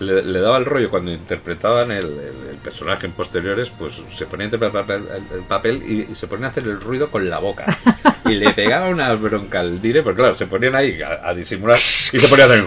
[0.00, 4.26] le, le daba el rollo cuando interpretaban el, el- el personaje en posteriores, pues se
[4.26, 7.10] ponían a interpretar el, el- el papel y, y se ponían a hacer el ruido
[7.10, 7.64] con la boca.
[8.26, 11.78] Y le pegaba una bronca al dire, porque claro, se ponían ahí a, a disimular
[11.78, 12.64] y se ponían a hacer...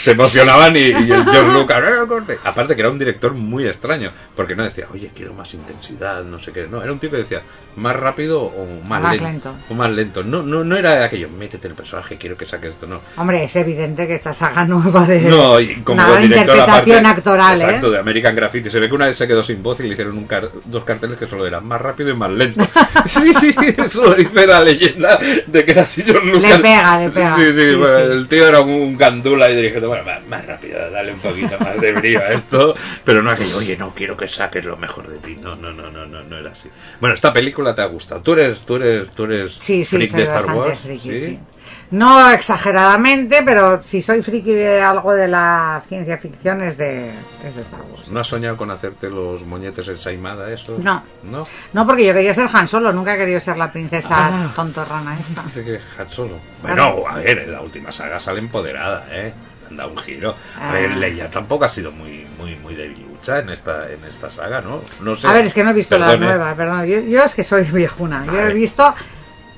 [0.00, 1.82] Se emocionaban y, y el George Lucas...
[1.84, 2.38] "Eh, corte".
[2.44, 6.38] Aparte que era un director muy extraño, porque no decía, oye, quiero más intensidad, no
[6.38, 6.66] sé qué.
[6.68, 7.42] No, era un tío que decía,
[7.76, 9.50] más rápido o más, Más lento.
[9.50, 9.54] lento.
[9.70, 10.22] O más lento.
[10.24, 13.00] No, no, no era aquello, métete en el personaje, quiero que saques esto, no.
[13.16, 16.98] Hombre, es evidente que esta saga no va de No, y como nada director interpretación
[17.06, 17.90] aparte, actoral, exacto, ¿eh?
[17.90, 18.70] de American Graffiti.
[18.70, 20.84] Se ve que una vez se quedó sin voz y le hicieron un car- dos
[20.84, 22.64] carteles que solo eran más rápido y más lento.
[23.06, 26.58] sí, sí, eso lo dice la leyenda de que era así George Lucas.
[26.60, 27.36] pega, le pega.
[27.36, 28.02] Sí, sí, Sí, bueno, sí.
[28.12, 31.58] el tío era un, un gandula y dije, bueno, más, más rápido, dale un poquito
[31.60, 32.74] más de brío a esto,
[33.04, 35.36] pero no aquello, oye, no quiero que saques lo mejor de ti.
[35.42, 36.68] No, no, no, no, no, no era así.
[37.00, 38.20] Bueno, esta película te ha gustado.
[38.22, 40.78] Tú eres, tú eres, tú eres Sí, sí, freak soy de Star Wars.
[40.80, 41.38] friki, sí.
[41.92, 47.10] No exageradamente, pero si soy friki de algo de la ciencia ficción es de,
[47.44, 48.10] es de Star Wars.
[48.12, 50.78] ¿No has soñado con hacerte los moñetes en Saimada, eso?
[50.80, 51.02] No.
[51.24, 51.46] ¿No?
[51.72, 54.52] No, porque yo quería ser Han Solo, nunca he querido ser la princesa Ah.
[54.54, 55.42] tontorrona esta.
[55.98, 56.38] Han Solo.
[56.62, 59.32] Bueno, a ver, en la última saga sale empoderada, ¿eh?
[59.70, 60.34] Han dado un giro.
[60.60, 60.96] A ver, Ah.
[60.96, 64.82] Leia tampoco ha sido muy, muy, muy debilucha en esta, en esta saga, ¿no?
[65.00, 65.28] No sé.
[65.28, 66.26] A ver, es que no he visto la Perdone.
[66.26, 66.86] nueva, perdón.
[66.86, 68.24] Yo, yo es que soy viejuna.
[68.26, 68.92] Yo he visto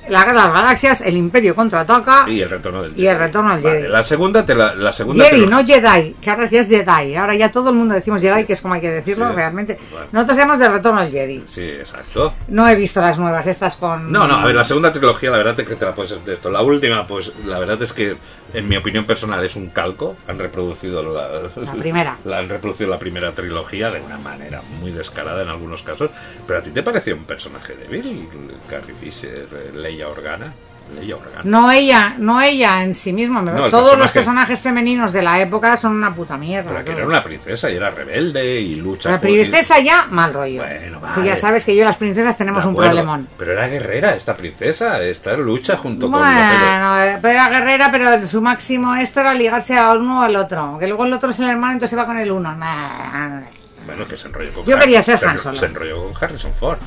[0.09, 2.25] la Guerra de las Galaxias, El Imperio contraataca.
[2.29, 3.91] Y el retorno del Y el retorno del Vale, Jedi.
[3.91, 7.15] La segunda, te la, la segunda Jedi, no Jedi, que ahora ya es Jedi.
[7.15, 9.79] Ahora ya todo el mundo decimos Jedi, que es como hay que decirlo Sí, realmente.
[9.91, 10.07] bueno.
[10.11, 11.43] Nosotros llamamos de retorno al Jedi.
[11.45, 12.33] Sí, exacto.
[12.47, 14.11] No he visto las nuevas, estas con.
[14.11, 16.33] No, no, a ver, la segunda trilogía, la verdad es que te la puedes de
[16.33, 16.49] esto.
[16.51, 18.15] La última, pues, la verdad es que,
[18.53, 20.15] en mi opinión personal, es un calco.
[20.27, 22.17] Han reproducido la, La primera.
[22.25, 26.09] La han reproducido la primera trilogía de una manera muy descarada en algunos casos.
[26.45, 28.27] Pero a ti te pareció un personaje débil,
[28.69, 30.53] Carrie Fisher, eh, Leia Organa.
[30.99, 31.41] Leia Organa.
[31.45, 33.41] No ella, no ella en sí misma.
[33.41, 34.13] No, Todos los personaje.
[34.13, 36.69] personajes femeninos de la época son una puta mierda.
[36.71, 36.97] Pero que todos.
[36.99, 40.61] era una princesa y era rebelde y lucha La por- princesa ya, mal rollo.
[40.61, 43.27] Bueno, Tú ya sabes que yo y las princesas tenemos un problemón.
[43.37, 46.49] Pero era guerrera esta princesa, esta lucha junto con los héroes.
[46.59, 50.77] Bueno, pero era guerrera, pero su máximo esto era ligarse a uno o al otro.
[50.79, 52.53] Que luego el otro es el hermano, entonces se va con el uno.
[52.55, 53.41] Nah.
[53.85, 55.57] Bueno, que se enrolló con Yo quería ser se Han Solo.
[55.57, 56.77] Se enrolló con Harrison Ford.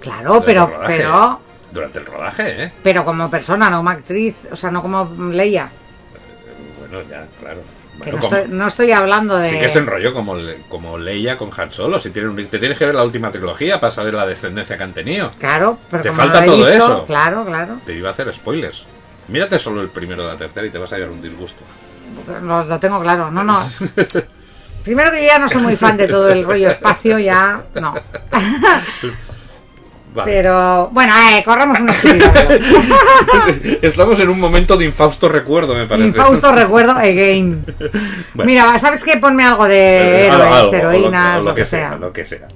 [0.00, 0.70] Claro, pero,
[1.74, 2.72] Durante el rodaje, ¿eh?
[2.82, 5.68] pero como persona, no como actriz, o sea, no como Leia.
[6.78, 7.60] Bueno, ya, claro.
[7.98, 9.50] Bueno, no, como- estoy, no estoy hablando de.
[9.50, 11.98] Sí que se enrolló como, Le- como Leia con Han Solo.
[11.98, 14.82] Si tienes, un- te tienes que ver la última trilogía para saber la descendencia que
[14.84, 15.30] han tenido.
[15.38, 17.04] Claro, pero Te como falta no lo he todo visto, eso.
[17.06, 17.78] Claro, claro.
[17.84, 18.84] Te iba a hacer spoilers.
[19.28, 21.62] Mírate solo el primero de la tercera y te vas a llevar un disgusto.
[22.42, 23.30] Lo, lo tengo claro.
[23.30, 23.58] No, no.
[24.84, 27.94] Primero que yo ya no soy muy fan de todo el rollo espacio, ya no.
[30.14, 30.30] Vale.
[30.32, 32.30] Pero bueno, eh, corramos un estúpido.
[33.82, 36.08] Estamos en un momento de infausto recuerdo, me parece.
[36.08, 37.64] Infausto recuerdo again.
[38.34, 38.50] Bueno.
[38.50, 39.16] Mira, ¿sabes qué?
[39.18, 41.96] Ponme algo de Eh, héroes, heroínas, lo, que sea.
[41.96, 42.48] Lo que sea.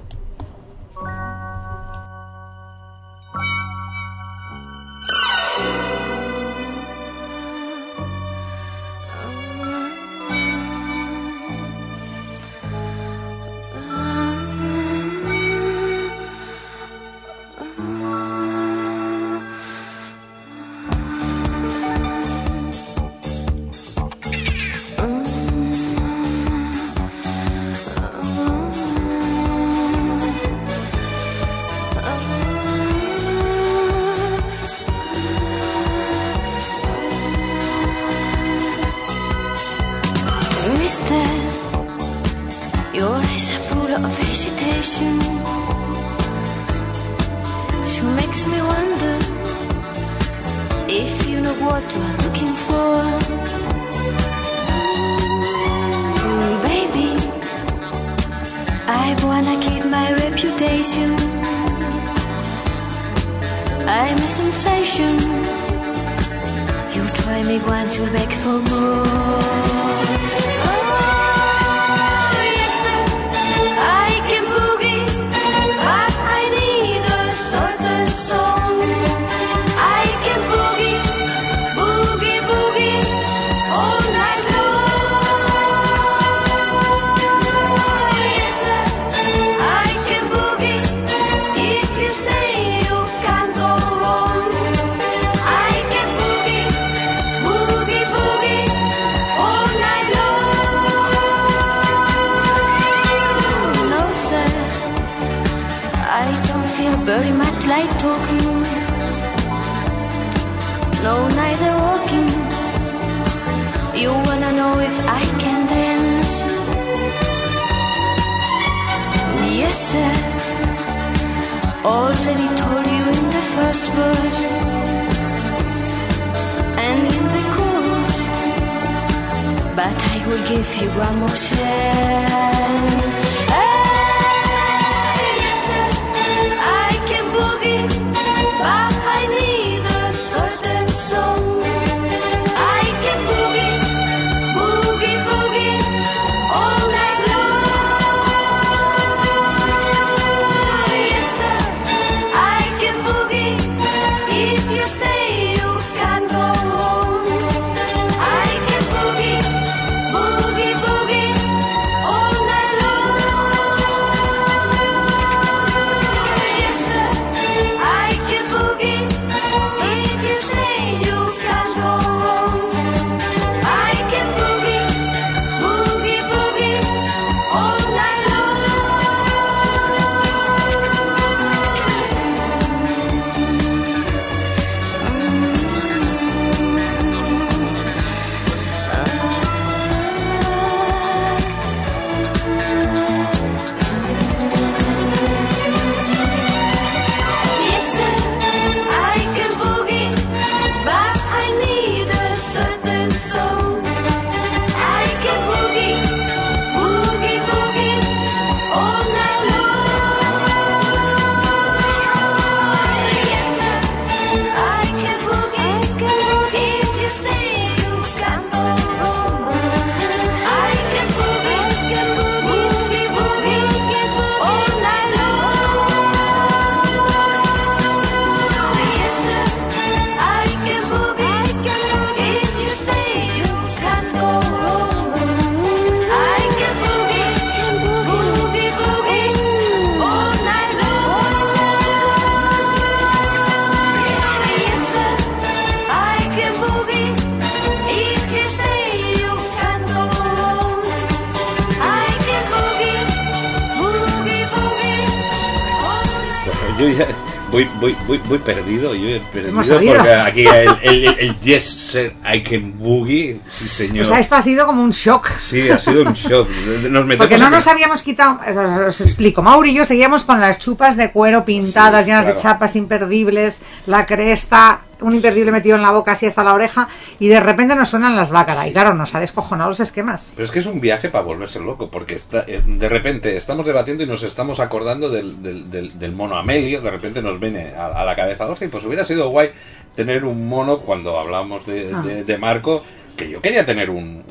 [258.29, 261.97] Voy, perdido, yo he perdido porque aquí el, el, el Yes
[262.35, 264.05] I Can Boogie, sí señor.
[264.05, 265.29] O sea, esto ha sido como un shock.
[265.39, 266.49] Sí, ha sido un shock.
[266.91, 270.59] Nos Porque no nos habíamos quitado, os, os explico, Mauri y yo seguíamos con las
[270.59, 275.83] chupas de cuero pintadas, Sí, llenas de chapas imperdibles, la cresta, un imperdible metido en
[275.83, 276.89] la boca así hasta la oreja,
[277.19, 278.67] y de repente nos suenan las bácaras.
[278.67, 280.33] Y claro, nos ha descojonado los esquemas.
[280.35, 283.67] Pero es que es un viaje para volverse loco, porque está, eh, de repente estamos
[283.67, 287.75] debatiendo y nos estamos acordando del, del, del- del mono Amelio, de repente nos viene
[287.77, 289.51] a, a la cabeza, hostia, pues hubiera sido guay
[289.95, 292.03] tener un mono cuando hablamos de, Ah.
[292.03, 292.85] de- de Marco,
[293.17, 294.23] que yo quería tener un...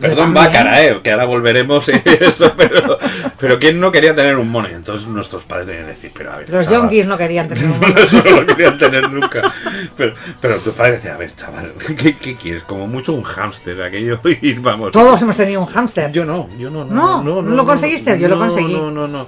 [0.00, 0.34] Perdón.
[0.34, 2.98] Bácara, eh, que ahora volveremos en eso, pero,
[3.38, 4.68] pero ¿quién no quería tener un mono?
[4.68, 6.50] Y entonces nuestros padres debían decir, pero a ver...
[6.50, 7.80] Los chaval, yonkis no querían tener un
[8.34, 9.52] no lo querían tener nunca.
[9.96, 12.62] Pero, pero tu padre decía, a ver, chaval, ¿qué, qué quieres?
[12.62, 14.92] Como mucho un hámster, aquello, y vamos.
[14.92, 16.10] Todos hemos tenido un hámster.
[16.12, 16.84] Yo no, yo no.
[16.84, 18.18] No, ¿no lo conseguiste?
[18.18, 18.74] Yo lo conseguí.
[18.74, 19.26] No, no, no.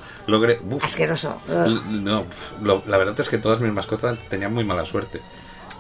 [0.82, 1.40] Asqueroso.
[1.90, 2.24] no,
[2.62, 5.20] lo- la verdad es que todas mis mascotas tenían muy mala suerte.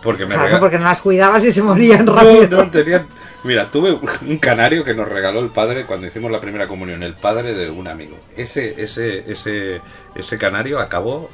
[0.02, 2.64] Porque me Claro, porque no las cuidabas y se morían No, rápido.
[2.64, 3.06] no, tenían.
[3.46, 7.14] Mira, tuve un canario que nos regaló el padre cuando hicimos la primera comunión, el
[7.14, 8.16] padre de un amigo.
[8.36, 9.80] Ese, ese, ese,
[10.14, 11.30] ese canario acabó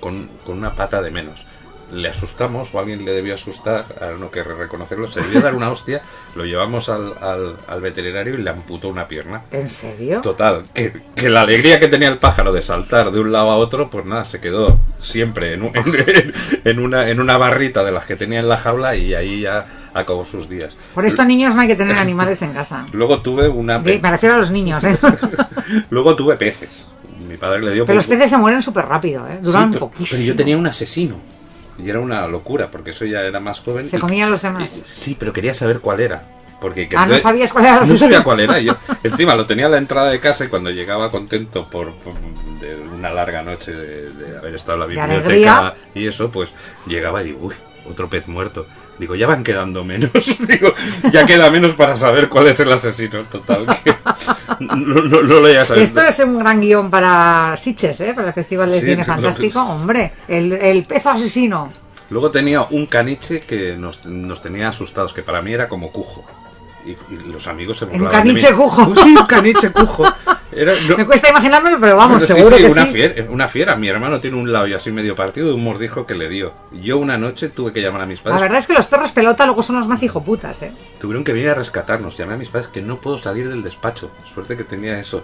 [0.00, 1.44] con, con una pata de menos.
[1.90, 5.70] Le asustamos, o alguien le debió asustar, ahora no que reconocerlo, se debió dar una
[5.70, 6.02] hostia,
[6.36, 9.40] lo llevamos al, al, al veterinario y le amputó una pierna.
[9.50, 10.20] ¿En serio?
[10.20, 13.56] Total, que, que la alegría que tenía el pájaro de saltar de un lado a
[13.56, 16.32] otro, pues nada, se quedó siempre en, un- en,
[16.64, 19.87] en una, en una barrita de las que tenía en la jaula y ahí ya
[20.00, 20.76] acabó sus días.
[20.94, 22.86] Por esto, niños, no hay que tener animales en casa.
[22.92, 24.96] Luego tuve una De- Me refiero a los niños, ¿eh?
[25.90, 26.86] Luego tuve peces.
[27.28, 29.34] Mi padre le dio Pero los peces se mueren súper rápido, ¿eh?
[29.34, 30.18] Sí, Duran pero, poquísimo.
[30.18, 31.16] pero yo tenía un asesino.
[31.78, 33.84] Y era una locura, porque eso ya era más joven.
[33.86, 34.76] Se y- comía a los demás.
[34.78, 36.22] y- sí, pero quería saber cuál era.
[36.60, 38.58] Porque que Ah, no sabías cuál era No sabía cuál era.
[38.58, 42.14] Yo, encima lo tenía a la entrada de casa y cuando llegaba contento por, por-
[42.60, 46.50] de una larga noche de, de haber estado en la biblioteca y eso, pues
[46.88, 47.54] llegaba y digo, uy,
[47.88, 48.66] otro pez muerto.
[48.98, 50.10] Digo, ya van quedando menos.
[50.40, 50.74] Digo,
[51.12, 53.22] ya queda menos para saber cuál es el asesino.
[53.24, 53.94] Total, que
[54.60, 55.62] no, no, no lo ya.
[55.62, 58.12] Esto es un gran guion para Siches, ¿eh?
[58.14, 59.60] Para el Festival de Sí, Cine que- Fantástico.
[59.62, 61.68] Hombre, el, el pez asesino.
[62.10, 66.24] Luego tenía un caniche que nos, nos tenía asustados, que para mí era como cujo.
[66.88, 68.56] Y, y los amigos se burlaban de caniche mí.
[68.56, 68.94] cujo.
[69.02, 70.04] Sí, un caniche cujo.
[70.50, 72.92] Era, no- Me cuesta imaginármelo, pero vamos, Pero seguro sí, que una sí.
[72.92, 73.76] Fiera, una fiera.
[73.76, 76.52] Mi hermano tiene un labio así medio partido de un mordisco que le dio.
[76.72, 78.40] Yo una noche tuve que llamar a mis La padres.
[78.40, 80.72] verdad es que los perros pelota luego son los más hijoputas, ¿eh?
[81.00, 82.16] Tuvieron que venir a rescatarnos.
[82.16, 84.10] Llamé a mis padres que no puedo salir del despacho.
[84.24, 85.22] Suerte que tenía eso.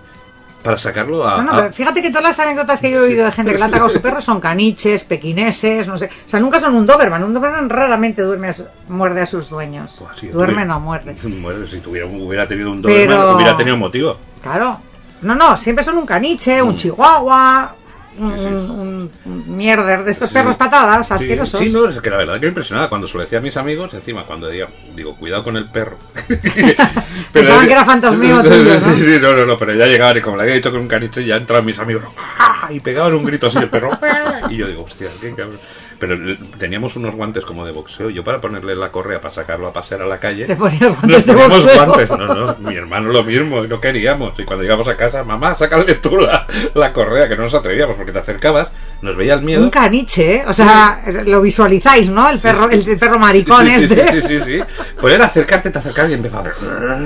[0.64, 1.36] Para sacarlo a...
[1.36, 3.52] No, no, a- pero fíjate que todas las anécdotas que yo he oído de gente
[3.52, 6.06] que le ha atacado a su perro son caniches, pequineses, no sé.
[6.06, 7.22] O sea, nunca son un Doberman.
[7.22, 9.96] Un Doberman raramente duerme a su- muerde a sus dueños.
[10.02, 11.14] Pues sí, duerme no muerde.
[11.24, 14.16] Muerde, Si tuviera, hubiera tenido un Pero- Doberman, hubiera tenido motivo.
[14.42, 14.80] Claro.
[15.20, 17.74] No, no, siempre son un caniche, un chihuahua,
[18.18, 18.36] un, Mm.
[18.36, 18.48] Sí, sí.
[18.70, 19.10] un-
[19.56, 21.58] mierder de estos perros patadas, Sí, asquerosos.
[21.58, 23.56] Sí, no, es que la verdad que me impresionaba cuando se lo decía a mis
[23.56, 25.96] amigos, encima cuando digo, digo cuidado con el perro.
[27.32, 28.80] Pensaban que era fantasmeo tuyo, ¿no?
[28.80, 30.88] Sí, sí, no, no, no, pero ya llegaban y como le había dicho con un
[30.88, 32.04] caniche, ya entraban mis amigos
[32.38, 32.68] ¡ah!
[32.70, 33.90] y pegaban un grito así el perro.
[34.00, 34.42] ¡ah!
[34.50, 35.58] Y yo digo, hostia, qué cabrón.
[35.98, 36.16] Pero
[36.58, 38.10] teníamos unos guantes como de boxeo.
[38.10, 40.44] Yo para ponerle la correa para sacarlo a pasear a la calle.
[40.44, 41.84] Te ponías guantes nos de boxeo.
[41.86, 42.10] guantes.
[42.10, 44.38] No, no, mi hermano lo mismo, y no queríamos.
[44.38, 47.96] Y cuando llegamos a casa, mamá, sácale tú la, la correa, que no nos atrevíamos
[47.96, 48.68] porque te acercabas,
[49.04, 49.62] nos veía el miedo.
[49.62, 50.44] Un caniche, ¿eh?
[50.46, 52.28] O sea, lo visualizáis, ¿no?
[52.30, 54.10] El perro, el, el perro maricón sí, sí, este.
[54.12, 54.62] sí, sí, sí, sí.
[54.98, 56.96] Pues era acercarte, te acercabas y empezaba a...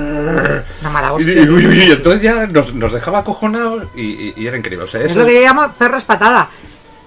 [0.81, 1.33] Una mala hostia.
[1.43, 4.85] y- entonces ya nos, nos dejaba acojonados y, era increíble.
[4.85, 6.49] O sea, Es lo que yo llamo perros patada.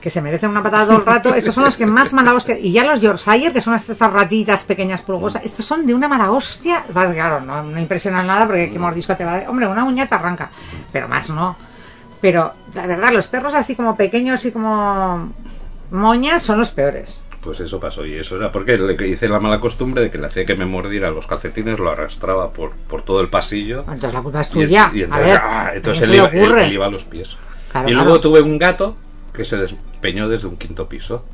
[0.01, 1.35] Que se merecen una patada todo el rato.
[1.35, 2.59] Estos son los que más mala hostia.
[2.59, 6.31] Y ya los Yorkshire, que son estas ratitas pequeñas pulgosas, estos son de una mala
[6.33, 6.85] hostia.
[6.93, 9.49] Vas, claro, no, no impresionan nada porque qué mordisco te va a dar.
[9.49, 10.51] Hombre, una uña te arranca.
[10.93, 11.57] Pero más no.
[12.23, 15.31] Pero, la verdad, los perros así como pequeños y como
[15.91, 17.25] moñas son los peores.
[17.43, 20.27] Pues eso pasó y eso era porque le hice la mala costumbre de que le
[20.27, 23.81] hacía que me mordiera los calcetines, lo arrastraba por, por todo el pasillo.
[23.81, 24.91] Entonces la culpa es tuya.
[24.95, 26.67] y entonces, ver, ah, ¿a entonces quién él, iba, él- ocurre?
[26.67, 27.31] él iba a los pies.
[27.73, 28.05] Claro, y claro.
[28.05, 28.97] luego tuve un gato
[29.35, 31.25] que se despeñó desde un quinto piso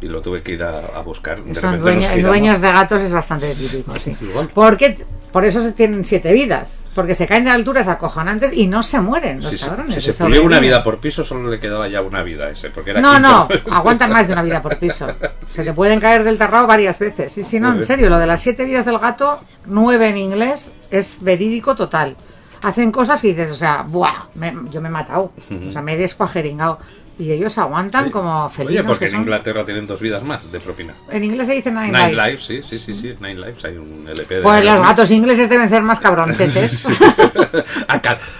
[0.00, 1.42] y lo tuve que ir a, a buscar.
[1.42, 4.16] De Son dueño- dueños de gatos es bastante típico, sí.
[4.20, 4.48] Igual.
[4.54, 8.82] Porque por eso se tienen siete vidas, porque se caen de alturas acojonantes y no
[8.82, 9.94] se mueren los Si, se- cabrones.
[9.96, 12.50] si se se pulió una vida por piso, solo le quedaba ya una vida a
[12.50, 12.70] ese.
[12.70, 13.48] Porque era No, quinto.
[13.66, 15.06] no, aguantan más de una vida por piso.
[15.46, 17.32] Se te pueden caer del terrado varias veces.
[17.32, 19.36] Sí, sí, no, en serio, lo de las siete vidas del gato,
[19.66, 22.16] nueve en inglés, es verídico total.
[22.62, 24.28] hacen cosas que dices, o sea, ¡buah!
[24.34, 25.32] me- yo me he matado.
[25.68, 26.78] O sea, me he descuajeringado.
[27.18, 28.74] Y ellos aguantan como felinos.
[28.80, 29.20] Oye, porque que en son.
[29.22, 30.94] Inglaterra tienen dos vidas más de propina.
[31.10, 32.26] En inglés se dice Nine, Nine Lives.
[32.26, 34.88] Lives, sí, sí, sí, sí, Nine Lives, hay un LP de Pues los Lives.
[34.88, 36.88] gatos ingleses deben ser más cabroncetes.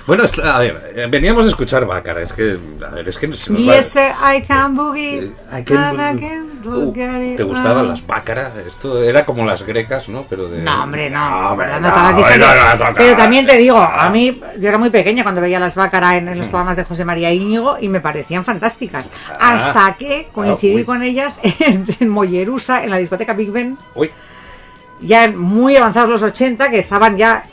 [0.07, 3.53] Bueno, a ver, eh, veníamos a escuchar Bácara, es que, a ver, es que se
[3.53, 5.18] nos va- yes, sir, I can boogie.
[5.18, 5.66] Eh, and
[6.01, 6.93] I can Uh,
[7.37, 8.57] ¿Te gustaban las Bácaras?
[8.57, 10.25] Esto era como las grecas, ¿no?
[10.29, 10.62] Pero de...
[10.62, 11.57] No, hombre, no.
[11.57, 15.41] dando no, no, no, Pero también te digo, a mí, yo era muy pequeña cuando
[15.41, 19.11] veía las Bácara en, en los programas de José María Íñigo y me parecían fantásticas.
[19.31, 19.55] Ah.
[19.55, 20.85] Hasta que coincidí uy.
[20.85, 24.11] con ellas en, en Mollerusa, en la discoteca Big Ben, Uy,
[25.01, 27.45] ya muy avanzados los 80, que estaban Ya.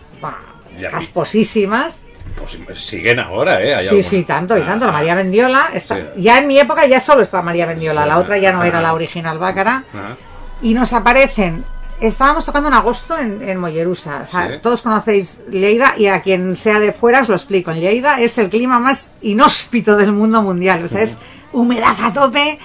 [0.91, 2.03] casposísimas.
[2.35, 3.75] Pues siguen ahora, ¿eh?
[3.75, 4.85] Hay Sí, sí, tanto y tanto.
[4.85, 6.01] La Ah, María Bendiola, está, Sí.
[6.17, 8.09] ya en mi época ya solo estaba María Bendiola, Sí.
[8.09, 8.81] la otra ya no era Ah.
[8.81, 9.83] la original Bácara.
[9.93, 10.15] ah.
[10.61, 11.63] y nos aparecen.
[11.99, 14.19] Estábamos tocando en agosto en, en Mollerusa.
[14.23, 14.53] O sea, Sí.
[14.61, 17.71] Todos conocéis Lleida y a quien sea de fuera os lo explico.
[17.71, 20.83] En Lleida es el clima más inhóspito del mundo mundial.
[20.83, 21.17] O sea, es
[21.51, 22.57] humedad a tope,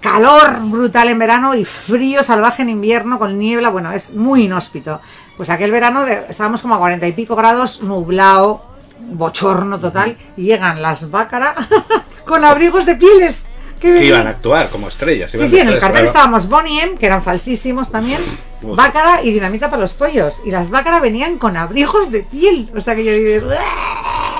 [0.00, 3.70] calor brutal en verano y frío salvaje en invierno con niebla.
[3.70, 5.00] Bueno, es muy inhóspito.
[5.36, 8.62] Pues aquel verano de- estábamos como a cuarenta y pico grados, nublado,
[9.08, 10.16] bochorno total.
[10.36, 11.54] Y llegan las bácara
[12.26, 13.48] con abrigos de pieles.
[13.80, 15.30] que iban a actuar como estrellas.
[15.30, 18.20] Sí, iban sí, de en el cartel estábamos Bonnie M, que eran falsísimos también.
[18.62, 20.40] Bácara y Dinamita para los pollos.
[20.44, 22.70] Y las Bácara venían con abrigos de piel.
[22.76, 23.48] O sea que yo digo,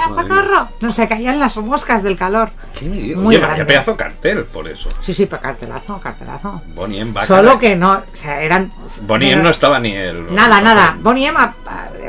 [0.06, 0.68] ¡Ah, ¡socorro!
[0.80, 2.50] No se caían las moscas del calor.
[2.78, 3.20] ¿Qué me digo?
[3.22, 3.64] Muy Oye, grande.
[3.64, 4.88] pedazo cartel, por eso.
[5.00, 6.62] Sí, sí, pero cartelazo, cartelazo.
[6.74, 7.12] Bonnie M.
[7.12, 7.26] Bácara.
[7.26, 8.70] Solo que no, o sea, eran...
[9.02, 10.34] Bonnie M no estaba ni el...
[10.34, 10.96] Nada, nada.
[11.00, 11.54] Bonnie M, a-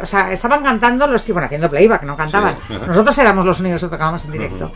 [0.02, 2.58] o sea, estaban cantando los tipos haciendo playback, no cantaban.
[2.68, 2.76] Sí.
[2.88, 4.72] Nosotros éramos los únicos que tocábamos en directo.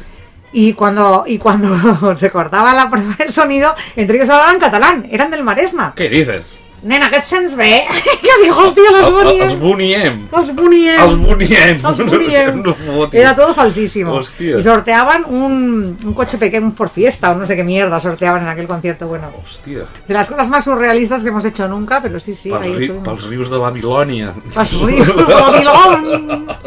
[0.54, 5.32] Y cuando, y cuando se cortaba la prueba del sonido, entre ellos hablaban catalán, eran
[5.32, 5.94] del Maresma.
[5.96, 6.46] ¿Qué dices?
[6.82, 7.84] Nena, què et sents bé?
[8.24, 9.60] que digo, hòstia, los Els Boniem.
[9.62, 10.22] Bonnie M.
[10.40, 11.02] Els Boniem.
[11.04, 11.82] Els Boniem.
[11.86, 12.62] Els Boniem.
[12.66, 13.20] No fotis.
[13.22, 14.14] Era todo falsísimo.
[14.16, 14.58] Hostia.
[14.58, 18.42] Y sorteaban un, un coche pequeño, un Ford Fiesta o no sé qué mierda sorteaban
[18.42, 19.08] en aquel concierto.
[19.08, 19.86] Bueno, Hòstia.
[20.08, 22.86] de las cosas más surrealistas que hemos hecho nunca, pero sí, sí, Pels, ahí ri
[22.86, 23.08] estuvimos.
[23.08, 24.34] pels rius de Babilònia.
[24.56, 26.48] Pels rius de Babilón.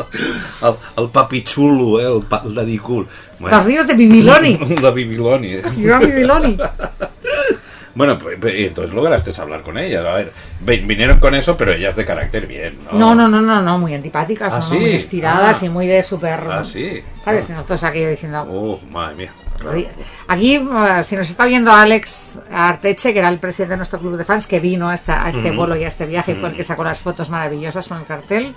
[0.64, 2.06] El, el papi xulo, eh?
[2.06, 3.06] El, pa, el dadicul.
[3.42, 4.54] Pels rius de Bibiloni.
[4.78, 5.74] de Babilònia.
[5.76, 6.56] Yo a Bibiloni.
[7.94, 10.04] Bueno, pues, pues, entonces lograste hablar con ellas.
[10.04, 12.98] A ver, vi- vinieron con eso, pero ellas de carácter bien, ¿no?
[12.98, 14.76] No, no, no, no, no, muy antipáticas, ¿Ah, no, sí?
[14.78, 15.66] muy estiradas Ah.
[15.66, 16.40] y muy de súper...
[16.50, 17.02] Ah, sí.
[17.24, 17.48] ¿Sabes?
[17.50, 19.32] Nosotros aquí diciendo, Oh, madre mía.
[20.28, 24.16] Aquí, eh, si nos está viendo Alex Arteche, que era el presidente de nuestro club
[24.16, 26.50] de fans, que vino a, esta- a este vuelo y a este viaje y fue
[26.50, 28.54] el que sacó las fotos maravillosas con el cartel,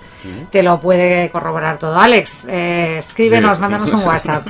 [0.51, 1.99] te lo puede corroborar todo.
[1.99, 3.61] Alex, eh, escríbenos, Sí.
[3.61, 4.47] mándanos un WhatsApp.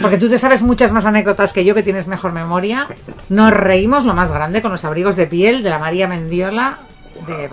[0.00, 2.86] Porque tú te sabes muchas más anécdotas que yo, que tienes mejor memoria.
[3.28, 6.78] Nos reímos lo más grande con los abrigos de piel de la María Mendiola
[7.26, 7.48] de.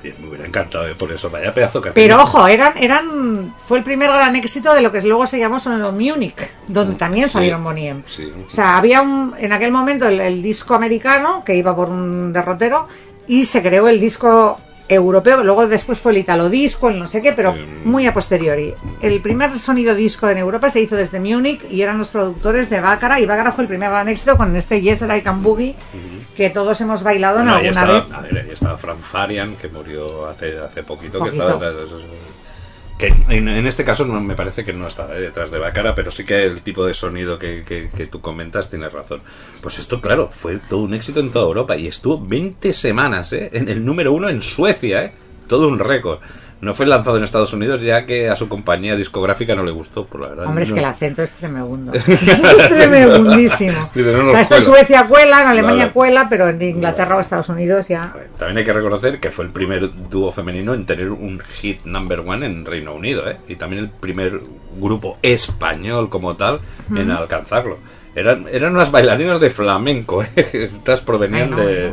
[0.00, 1.30] Oye, me hubiera encantado eh, por eso.
[1.30, 5.00] Vaya pedazo que Pero ojo, eran, eran, fue el primer gran éxito de lo que
[5.02, 7.34] luego se llamó Sonido Munich, donde también Sí.
[7.34, 8.02] salieron Boniem.
[8.06, 8.32] Sí.
[8.46, 12.32] O sea, había un, en aquel momento el, el disco americano que iba por un
[12.32, 12.88] derrotero
[13.26, 14.60] y se creó el disco
[14.90, 18.74] europeo, luego después fue el italo disco, el no sé qué, pero muy a posteriori.
[19.00, 22.80] El primer sonido disco en Europa se hizo desde Múnich y eran los productores de
[22.80, 25.74] Bácara y Bácara fue el primer gran éxito con este Yes I Can Boogie
[26.36, 28.12] que todos hemos bailado en Bueno, alguna estaba, vez.
[28.12, 31.44] a ver, ahí estaba Frank Farian, que murió hace, hace poquito, Poquito.
[31.46, 31.72] que estaba...
[33.00, 36.24] Que en, este caso no me parece que no está detrás de Bácara, pero sí
[36.24, 39.22] que el tipo de sonido que, que- que tú comentas tienes razón.
[39.62, 43.48] Pues esto, claro, fue todo un éxito en toda Europa y estuvo 20 semanas ¿eh?
[43.54, 45.12] en el número uno en Suecia, ¿eh?
[45.48, 46.18] todo un récord.
[46.60, 50.04] No fue lanzado en Estados Unidos ya que a su compañía discográfica no le gustó,
[50.04, 50.46] por la verdad.
[50.46, 51.92] Hombre, es que el acento es tremebundo.
[51.94, 53.90] es tremebundísimo.
[53.94, 54.62] Dice, no o sea, esto en.
[54.62, 55.92] Suecia cuela, en Alemania Vale.
[55.92, 58.12] cuela, pero en Inglaterra o Estados Unidos ya.
[58.14, 61.84] Ver, También hay que reconocer que fue el primer dúo femenino en tener un hit
[61.84, 63.36] number one en Reino Unido, ¿eh?
[63.48, 64.40] Y también el primer
[64.76, 66.60] grupo español como tal
[66.94, 67.78] en alcanzarlo.
[68.14, 70.28] Eran, eran unas bailarinas de flamenco, ¿eh?
[70.52, 71.92] Estas provenían Ay, no, de.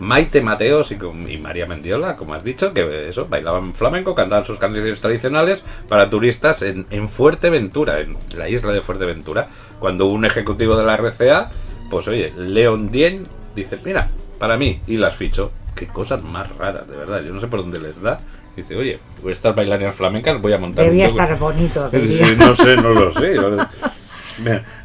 [0.00, 0.98] Maite Mateos y,
[1.28, 6.10] y María Mendiola, como has dicho, que eso, bailaban flamenco, cantaban sus canciones tradicionales para
[6.10, 9.48] turistas en, en Fuerteventura, en la isla de Fuerteventura,
[9.78, 11.50] cuando un ejecutivo de la RCA,
[11.90, 15.52] pues oye, Leon Dien, dice, mira, para mí, y las ficho.
[15.76, 18.18] Qué cosas más raras, de verdad, yo no sé por dónde les da.
[18.56, 18.98] Dice, oye,
[19.28, 21.22] estas bailarinas flamencas voy a montar Debía grupo".
[21.22, 21.88] estar bonito.
[21.92, 23.36] Sí, no sé, no lo sé.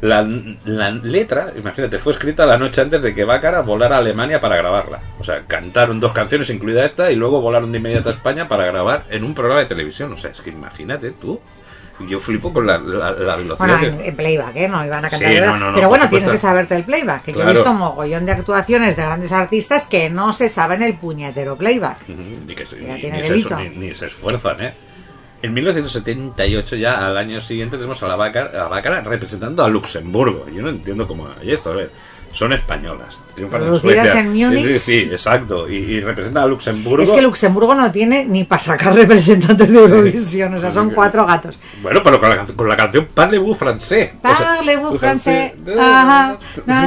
[0.00, 0.28] La,
[0.64, 4.56] la letra, imagínate, fue escrita la noche antes de que Bácara volara a Alemania para
[4.56, 5.00] grabarla.
[5.18, 8.66] O sea, cantaron dos canciones, incluida esta, y luego volaron de inmediato a España para
[8.66, 10.12] grabar en un programa de televisión.
[10.12, 11.40] O sea, es que imagínate tú.
[12.10, 13.78] Yo flipo con la, la, la velocidad.
[13.78, 14.68] Bueno, que- en, playback, ¿eh?
[14.68, 15.28] No iban a cantar.
[15.30, 15.54] Sí, de verdad.
[15.54, 17.22] no, no, no, Pero bueno, tienes que saberte el playback.
[17.22, 20.98] Que yo he visto mogollón de actuaciones de grandes artistas que no se saben el
[20.98, 22.02] puñetero playback.
[22.02, 22.76] Ujú, Ni, que se,
[23.74, 24.74] ni se esfuerzan, ¿eh?
[25.42, 30.46] En 1978, ya al año siguiente, tenemos a la Bácara, a Bácara representando a Luxemburgo.
[30.48, 31.70] Yo no entiendo cómo hay esto.
[31.70, 31.90] A ver,
[32.36, 33.22] son españolas.
[33.34, 34.20] Triunfan en Suecia.
[34.20, 34.64] en Múnich.
[34.64, 35.68] Sí, sí, exacto.
[35.68, 37.02] Y, y representan a Luxemburgo.
[37.02, 41.24] Es que Luxemburgo no tiene ni para sacar representantes de Eurovisión, o sea, son cuatro
[41.24, 41.58] gatos.
[41.82, 45.00] Bueno, pero con la, con la canción Parlez-vous sea, Parlez-vous
[46.66, 46.86] na.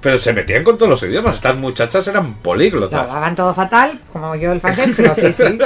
[0.00, 1.36] Pero se metían con todos los idiomas.
[1.36, 3.00] Estas muchachas eran Lo políglotas.
[3.00, 5.44] hablaban todo fatal, como yo el francés, pero sí, sí.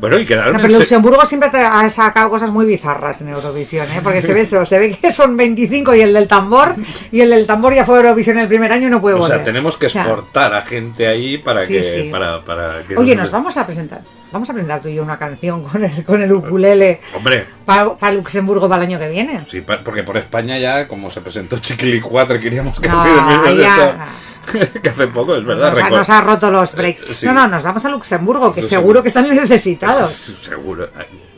[0.00, 4.00] Bueno, y quedaron No, pero Luxemburgo siempre ha sacado cosas muy bizarras en Eurovisión, ¿eh?
[4.02, 6.74] porque se ve eso, se ve que son 25 y el del tambor,
[7.12, 9.36] y el del tambor ya fue Eurovisión el primer año y no puede O volver.
[9.36, 11.82] sea, tenemos que O sea, exportar a gente ahí para Sí, que.
[11.82, 12.02] sí.
[12.10, 14.00] Para, para que Oye, nos vamos a presentar.
[14.32, 18.12] Vamos a presentar tú y yo una canción con el, con el ukulele Hombre, para
[18.12, 19.44] Luxemburgo para el año que viene.
[19.48, 23.64] sí, pa- porque por España ya, como se presentó Chiquilicuatre, queríamos No, casi mismo de
[23.64, 23.92] eso.
[24.82, 25.68] que hace poco, es verdad.
[25.70, 25.98] Nos ha, recuerdo.
[25.98, 27.02] nos ha roto los breaks.
[27.02, 27.26] Eh, sí.
[27.26, 30.32] No, no, nos vamos a Luxemburgo, que seguro que están necesitados.
[30.40, 30.88] Seguro.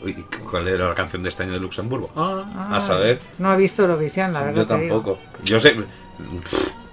[0.02, 2.10] Uy, ¿Cuál era la canción de este año de Luxemburgo?
[2.16, 3.20] Ah, a saber.
[3.38, 4.62] No he visto Eurovisión, la verdad.
[4.62, 5.18] Yo tampoco.
[5.44, 5.76] Yo sé.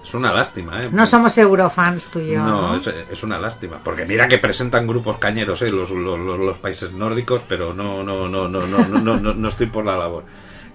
[0.09, 0.89] Es una lástima, ¿eh?
[0.91, 2.43] No somos eurofans tú y yo.
[2.43, 2.75] No.
[2.75, 3.77] Es, es, una lástima.
[3.83, 5.61] Porque mira que presentan grupos cañeros.
[5.61, 5.69] ¿eh?
[5.69, 9.85] Los, los, países nórdicos, pero no, no, no, no, no, no, no, no estoy por
[9.85, 10.23] la labor.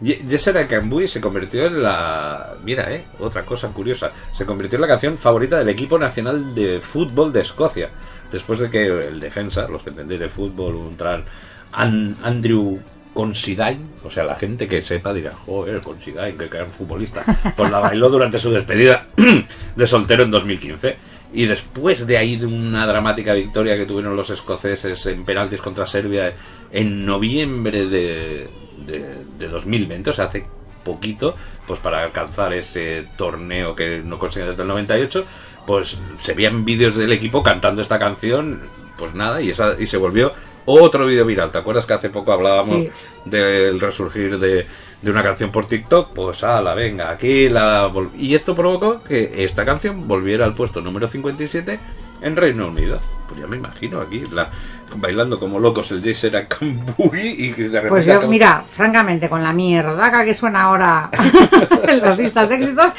[0.00, 2.54] Yesera Kambui se convirtió en la.
[2.62, 4.12] Mira, eh, otra cosa curiosa.
[4.30, 7.90] Se convirtió en la canción favorita del equipo nacional de fútbol de Escocia.
[8.30, 11.24] Después de que el defensa, los que entendéis de fútbol, un tran,
[11.72, 12.80] Andrew
[13.14, 17.24] Andrew Considine, o sea, la gente que sepa dirá, joder, Considine, que gran futbolista,
[17.56, 19.06] pues la bailó durante su despedida
[19.76, 20.96] de soltero en 2015.
[21.32, 25.86] Y después de ahí de una dramática victoria que tuvieron los escoceses en penaltis contra
[25.86, 26.32] Serbia
[26.70, 28.48] en noviembre de,
[28.86, 30.46] de, de 2020, o sea, hace
[30.84, 31.34] poquito,
[31.66, 35.24] pues para alcanzar ese torneo que no consiguen desde el 98,
[35.66, 38.60] pues se veían vídeos del equipo cantando esta canción,
[38.96, 40.32] pues nada, y, esa, y se volvió
[40.66, 41.50] otro vídeo viral.
[41.50, 42.90] ¿Te acuerdas que hace poco hablábamos Sí.
[43.24, 44.66] del resurgir de,
[45.02, 46.10] de una canción por TikTok?
[46.14, 47.90] Pues ala, venga, aquí la...
[48.16, 51.78] Y esto provocó que esta canción volviera al puesto número 57
[52.22, 52.98] en Reino Unido.
[53.28, 54.48] Pues ya me imagino aquí, la,
[54.96, 57.88] bailando como locos el Jay Sera Cambuy y de repente...
[57.88, 61.10] Pues yo, mira, francamente, con la mierda que suena ahora
[61.88, 62.92] en las listas de éxitos,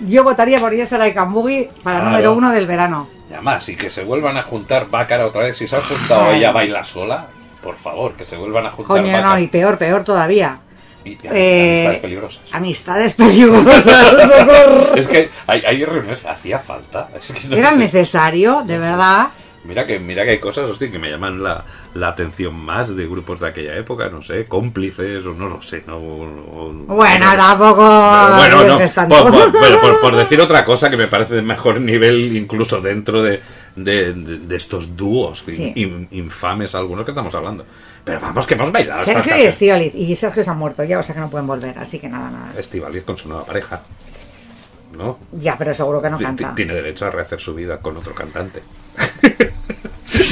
[0.00, 2.10] yo votaría por Yesera y Kambugi para Claro.
[2.10, 3.08] número uno del verano.
[3.34, 5.56] Y además, y que se vuelvan a juntar Bácara otra vez.
[5.56, 7.26] Si se han juntado ella baila sola,
[7.64, 9.26] por favor, que se vuelvan a juntar Coño, Bácara.
[9.34, 10.58] no, y peor, peor todavía.
[11.04, 12.42] Y- y Eh, amistades peligrosas.
[12.52, 13.84] Amistades peligrosas.
[14.96, 17.08] Es que hay, hay reuniones, hacía falta.
[17.20, 17.76] Es que no Era sé.
[17.78, 19.26] necesario, de verdad.
[19.64, 23.06] Mira que, mira que hay cosas, hostia, que me llaman la, la atención más de
[23.06, 25.96] grupos de aquella época, no sé, cómplices o no lo sé, no.
[25.96, 27.76] o- Bueno, no- tampoco.
[27.82, 31.80] bueno, no, por, por- bueno, por- por decir otra cosa que me parece de mejor
[31.80, 33.40] nivel, incluso dentro de,
[33.76, 35.72] de, de- de estos dúos Sí.
[35.76, 37.64] in- infames, algunos que estamos hablando.
[38.04, 39.02] Pero vamos, que hemos bailado.
[39.02, 39.42] Sergio y.
[39.44, 39.94] Estíbaliz.
[39.94, 41.78] Y Sergio se han muerto ya, o sea que no pueden volver.
[41.78, 42.52] Así que nada, nada.
[42.58, 43.80] Estivaliz con su nueva pareja.
[44.96, 45.18] ¿No?
[45.32, 46.50] Ya, pero seguro que no canta.
[46.50, 48.62] ti- Tiene derecho a rehacer su vida con otro cantante.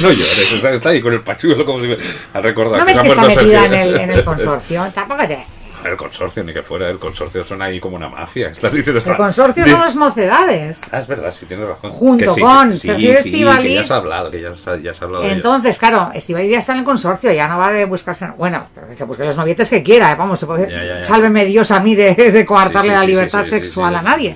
[0.01, 1.97] no llores, está, ahí con el pachuelo como si me
[2.33, 4.89] ha recordado ¿No ves que está metida en el, en el consorcio?
[4.93, 5.43] Tampoco te...
[5.85, 8.49] El consorcio, ni que fuera, el consorcio son ahí como una mafia.
[8.49, 10.81] Estás diciendo El consorcio son las mocedades.
[10.91, 11.91] Ah, es verdad, sí, tienes razón.
[11.91, 14.91] Junto Que sí, con sí, Sergio sí, que ya has hablado, que ya has, ya
[14.91, 15.23] has hablado.
[15.25, 18.27] Entonces, claro, Estivaliz ya está en el consorcio, ya no va de buscarse.
[18.37, 20.15] Bueno, se busque los novietes que quiera, ¿eh?
[20.15, 23.95] vamos, se puede- Ya, ya, sálveme Dios a mí de, de coartarle la libertad sexual
[23.95, 24.35] a nadie.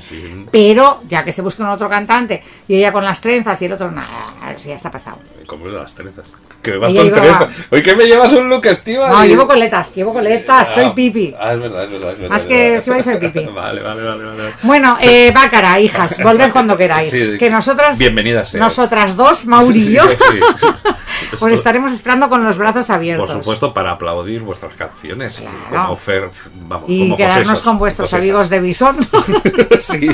[0.52, 3.74] Pero, ya que se busque un otro cantante y ella con las trenzas y el
[3.74, 5.20] otro, nada, eso ya está pasado.
[5.46, 6.26] ¿Cómo es de las trenzas?
[6.62, 7.48] Que me vas con trenzas.
[7.70, 9.10] Hoy que me llevas un look estiva.
[9.10, 11.34] No, llevo coletas, llevo coletas, soy pipi.
[11.40, 12.12] Ah, es verdad, es verdad.
[12.12, 12.76] Es verdad Más que.
[12.76, 13.46] Estíbaliz, soy pipi.
[13.54, 14.54] Vale, vale, vale, vale.
[14.64, 17.12] Bueno, eh, Bácara, hijas, volved cuando queráis.
[17.12, 20.04] Sí, que nosotras, bienvenidas nosotras dos, Mauri Sí, y yo,
[21.40, 23.30] os estaremos esperando con los brazos abiertos.
[23.32, 25.40] Por supuesto, para aplaudir vuestras canciones.
[25.70, 25.86] Claro.
[25.86, 26.30] Como Fer,
[26.68, 28.24] vamos, Y como quedarnos posesos, con vuestros posesas.
[28.26, 28.98] amigos de Bison.
[29.80, 30.10] sí,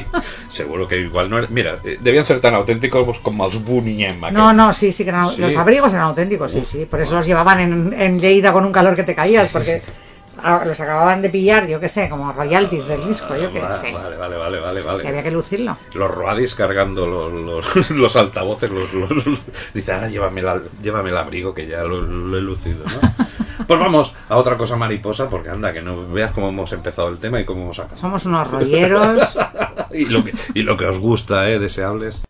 [0.52, 4.20] seguro que igual no era- Mira, eh, debían ser tan auténticos como los Buniem.
[4.32, 5.42] No, no, sí, sí que eran- Sí.
[5.42, 6.86] los abrigos eran auténticos, sí, sí.
[6.86, 9.82] Por eso los llevaban en, en Lleida con un calor que te caías, porque
[10.66, 13.92] los acababan de pillar, yo qué sé, como royalties del disco, yo qué Vale, sé.
[13.94, 15.78] vale, vale, vale, vale, Y había que lucirlo.
[15.94, 17.32] Los roadis cargando los,
[17.76, 19.40] los, los altavoces, los, los- los-
[19.74, 23.26] dice, ahora llévame, la- llévame el abrigo que ya lo, lo he lucido, ¿no?
[23.68, 27.20] Pues vamos a otra cosa mariposa, porque anda, que no veas cómo hemos empezado el
[27.20, 28.02] tema y cómo hemos acabado.
[28.02, 29.30] Somos unos rolleros.
[29.94, 31.60] y, lo que, y lo que os gusta, ¿eh?
[31.60, 32.22] Deseables.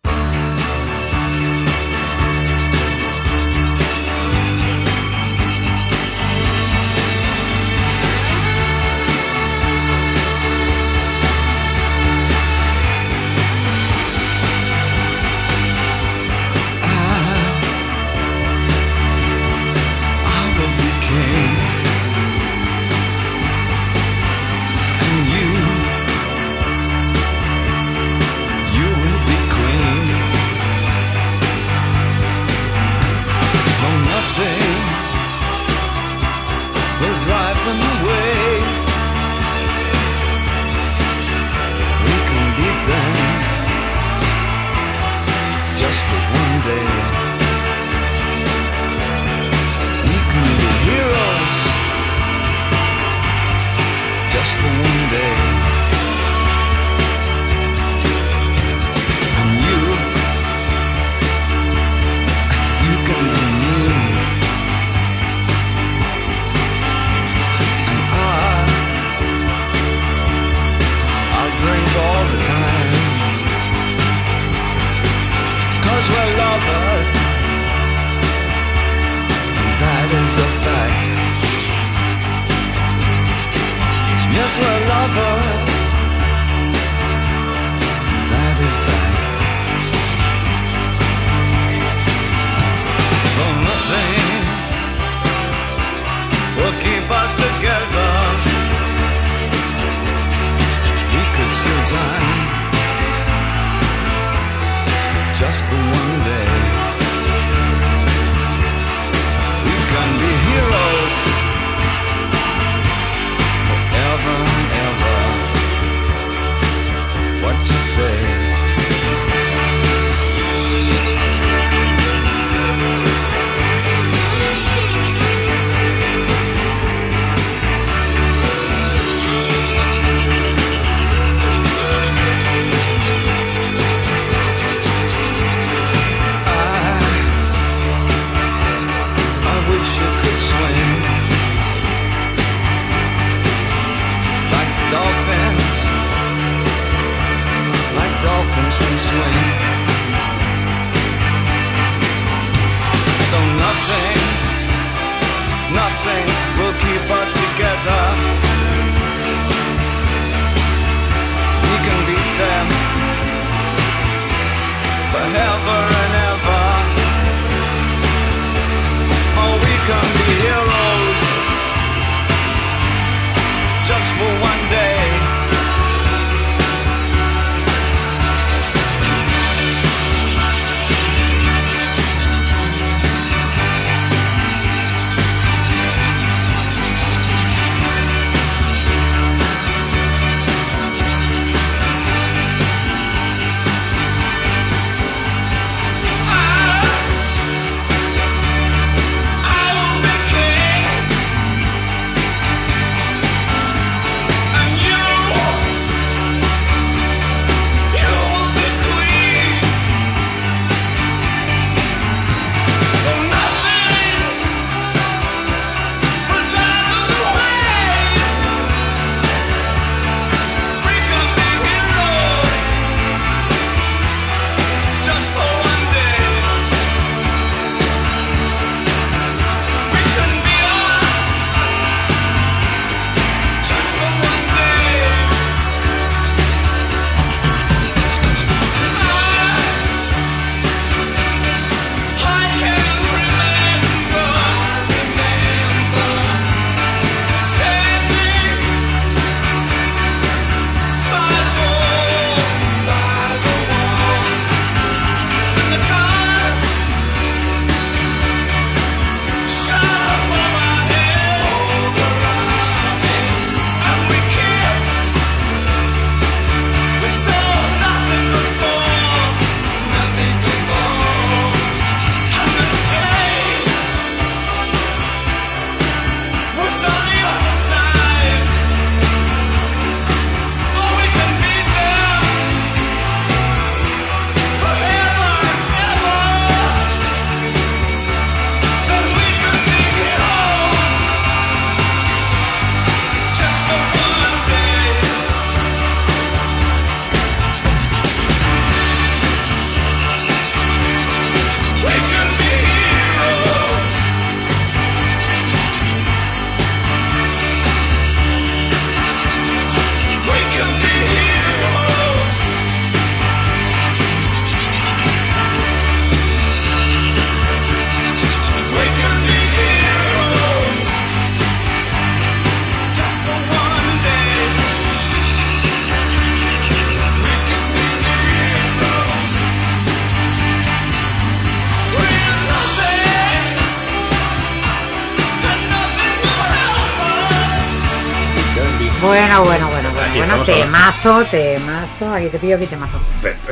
[340.84, 342.98] Temazo, temazo, aquí te pillo, aquí temazo.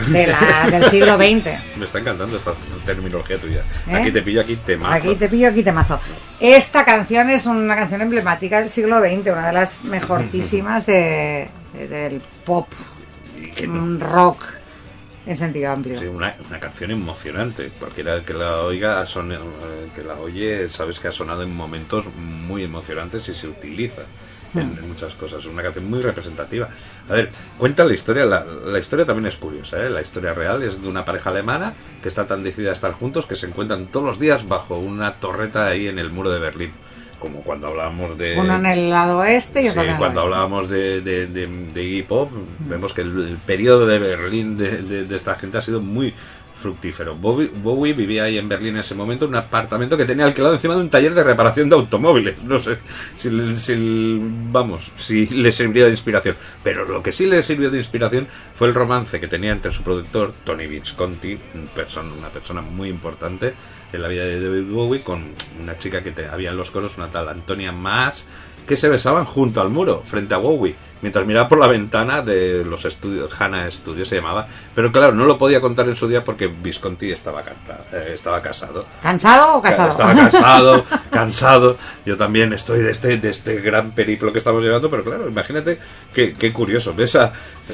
[0.08, 1.46] De la, del siglo XX.
[1.76, 2.52] Me está encantando esta
[2.84, 3.62] terminología tuya.
[3.88, 3.94] ¿Eh?
[3.96, 4.94] Aquí te pillo, aquí te mato.
[4.94, 5.98] Aquí te pillo, aquí te mazo.
[6.40, 11.88] Esta canción es una canción emblemática del siglo XX, una de las mejortísimas de, de-
[11.88, 12.68] del pop,
[14.00, 14.44] rock
[15.24, 15.98] en sentido amplio.
[15.98, 17.70] Sí, una, una canción emocionante.
[17.78, 19.38] Cualquiera que la oiga, son- eh,
[19.94, 24.02] que la oye, sabes que ha sonado en momentos muy emocionantes y se utiliza
[24.54, 25.40] en, en muchas cosas.
[25.40, 26.68] Es una canción muy representativa.
[27.08, 28.24] A ver, cuenta la historia.
[28.24, 29.84] La, la historia también es curiosa.
[29.84, 29.90] ¿eh?
[29.90, 33.26] La historia real es de una pareja alemana que está tan decidida a estar juntos
[33.26, 36.72] que se encuentran todos los días bajo una torreta ahí en el muro de Berlín.
[37.18, 38.36] Como cuando hablábamos de.
[38.36, 40.32] Uno en el lado oeste y Sí, otro en el cuando oeste.
[40.34, 45.06] hablábamos de, de, de, de Iggy Pop, vemos que el, el periodo de Berlín de
[45.14, 46.14] esta gente ha sido muy
[46.62, 47.14] fructífero.
[47.16, 50.54] Bowie, Bowie vivía ahí en Berlín en ese momento en un apartamento que tenía alquilado
[50.54, 52.42] encima de un taller de reparación de automóviles.
[52.42, 52.78] No sé
[53.16, 53.28] si,
[54.50, 56.36] vamos, si le serviría de inspiración.
[56.62, 59.82] Pero lo que sí le sirvió de inspiración fue el romance que tenía entre su
[59.82, 61.68] productor, Tony Visconti, un
[62.18, 63.52] una persona muy importante
[63.92, 65.24] en la vida de David Bowie, con
[65.60, 68.26] una chica que te- había en los coros, una tal Antonia Maas,
[68.66, 72.64] que se besaban junto al muro, frente a Bowie, mientras miraba por la ventana de
[72.64, 76.24] los estudios, Hannah Studios se llamaba, pero claro, no lo podía contar en su día
[76.24, 78.84] porque Visconti estaba, canta- eh, estaba casado.
[79.02, 79.90] ¿Cansado o casado?
[79.90, 81.76] Estaba cansado, cansado.
[82.06, 85.78] Yo también estoy de este, de este gran periplo que estamos llevando, pero claro, imagínate
[86.14, 86.94] qué, qué curioso.
[86.94, 87.32] Ves a,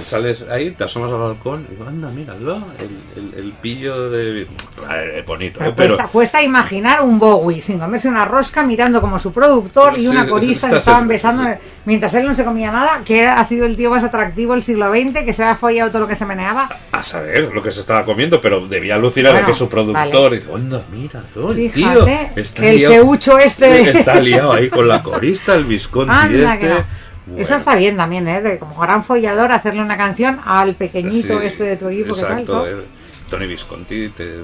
[0.08, 2.90] sales ahí, te asomas al balcón y anda, míralo, el,
[3.22, 4.42] el, el pillo de.
[4.42, 5.74] Eh, bonito, Pero ¿eh?
[5.76, 5.88] pero.
[5.88, 10.24] cuesta, cuesta imaginar un Bowie sin comerse una rosca mirando como su productor y una
[10.24, 11.50] sí, corista sí, estaban besando sí.
[11.84, 14.90] mientras él no se comía nada, que ha sido el tío más atractivo del siglo
[14.92, 16.68] XX, que se había follado todo lo que se meneaba.
[16.92, 20.22] A saber lo que se estaba comiendo, pero debía alucinar Bueno, de que su productor
[20.30, 20.36] vale.
[20.36, 20.48] dice,
[20.92, 22.06] mira, el tío,
[22.36, 23.90] está el liado- feucho este.
[23.90, 26.68] Está liado ahí con la corista, el Visconti Anda, este.
[26.68, 26.84] no.
[27.26, 27.42] Bueno.
[27.42, 28.40] Eso está bien también, ¿eh?
[28.40, 32.14] De como gran follador hacerle una canción al pequeñito Sí, este de tu equipo.
[32.14, 32.82] que tal, Exacto, ¿no?
[33.28, 34.08] Tony Visconti.
[34.08, 34.38] te-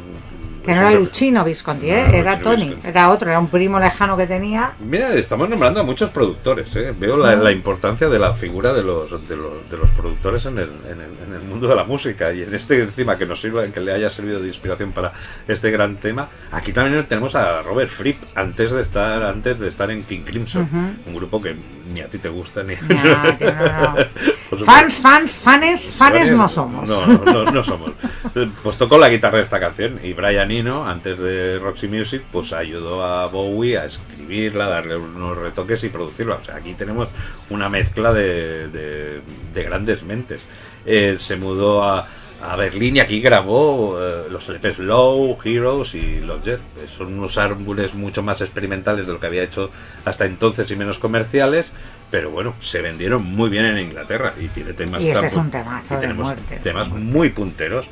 [0.65, 2.05] Que es no era Luchino Visconti, ¿eh?
[2.09, 2.89] No, era Tony, Visconti.
[2.89, 4.73] era otro, era un primo lejano que tenía.
[4.81, 6.75] Mira, estamos nombrando a muchos productores.
[6.77, 6.95] ¿eh?
[6.99, 10.59] Veo la, la importancia de la figura de los, de los, de los productores en
[10.59, 12.33] el, en, el, en el mundo de la música.
[12.33, 15.12] Y en este encima que nos sirva, que le haya servido de inspiración para
[15.49, 16.29] este gran tema.
[16.53, 20.69] Aquí también tenemos a Robert Fripp antes de estar antes de estar en King Crimson,
[21.07, 21.57] un grupo que
[21.93, 22.75] ni a ti te gusta ni.
[22.75, 24.65] Ya, que no, no.
[24.65, 26.89] Fans, fans, fanes, fanes Suárez, no somos.
[26.89, 27.93] No, no, no somos.
[28.62, 33.03] Pues tocó la guitarra de esta canción y Brian Antes de Roxy Music, pues ayudó
[33.05, 36.37] a Bowie a escribirla, darle unos retoques y producirla.
[36.37, 37.11] O sea, aquí tenemos
[37.51, 39.21] una mezcla de, de-
[39.53, 40.41] de grandes mentes.
[40.87, 42.07] Eh, se mudó a,
[42.43, 46.61] a Berlín y aquí grabó eh, los LPs Low, Heroes y Lodger.
[46.79, 49.71] Eh, Son unos álbumes mucho más experimentales de lo que había hecho
[50.05, 51.67] hasta entonces y menos comerciales.
[52.11, 55.51] Pero bueno, se vendieron muy bien en Inglaterra y tiene temas Y ese es un
[55.51, 56.61] temazo y de tenemos muerte.
[56.63, 57.89] temas muy punteros.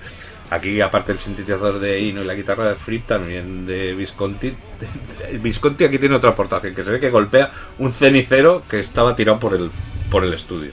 [0.53, 4.53] Aquí, aparte el sintetizador de Ino y la guitarra de Fripp, también de Visconti.
[5.31, 9.17] El Visconti aquí tiene otra aportación, que se ve que golpea un cenicero que estaba
[9.17, 9.71] tirado por el,
[10.11, 10.73] por el estudio.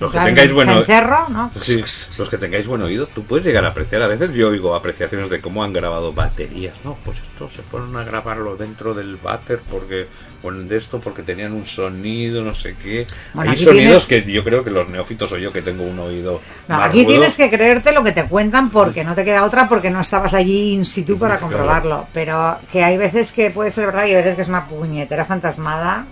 [0.00, 1.50] Los que Claro, tengáis bueno, cencerro, ¿no?
[1.60, 1.84] Sí,
[2.18, 4.00] los que tengáis buen oído, tú puedes llegar a apreciar.
[4.02, 6.74] A veces yo oigo apreciaciones de cómo han grabado baterías.
[6.84, 10.06] No, pues esto se fueron a grabarlo dentro del váter porque,
[10.42, 13.06] bueno, de esto porque tenían un sonido, no sé qué.
[13.34, 15.98] Bueno, Hay sonidos tienes- que yo creo que los neófitos o yo que tengo un
[15.98, 16.40] oído.
[16.66, 19.68] No, más aquí tienes que creerte lo que te cuentan porque no te queda otra
[19.68, 22.06] porque no estabas allí in situ para comprobarlo.
[22.14, 25.26] Pero que hay veces que puede ser verdad y hay veces que es una puñetera
[25.26, 26.06] fantasmada.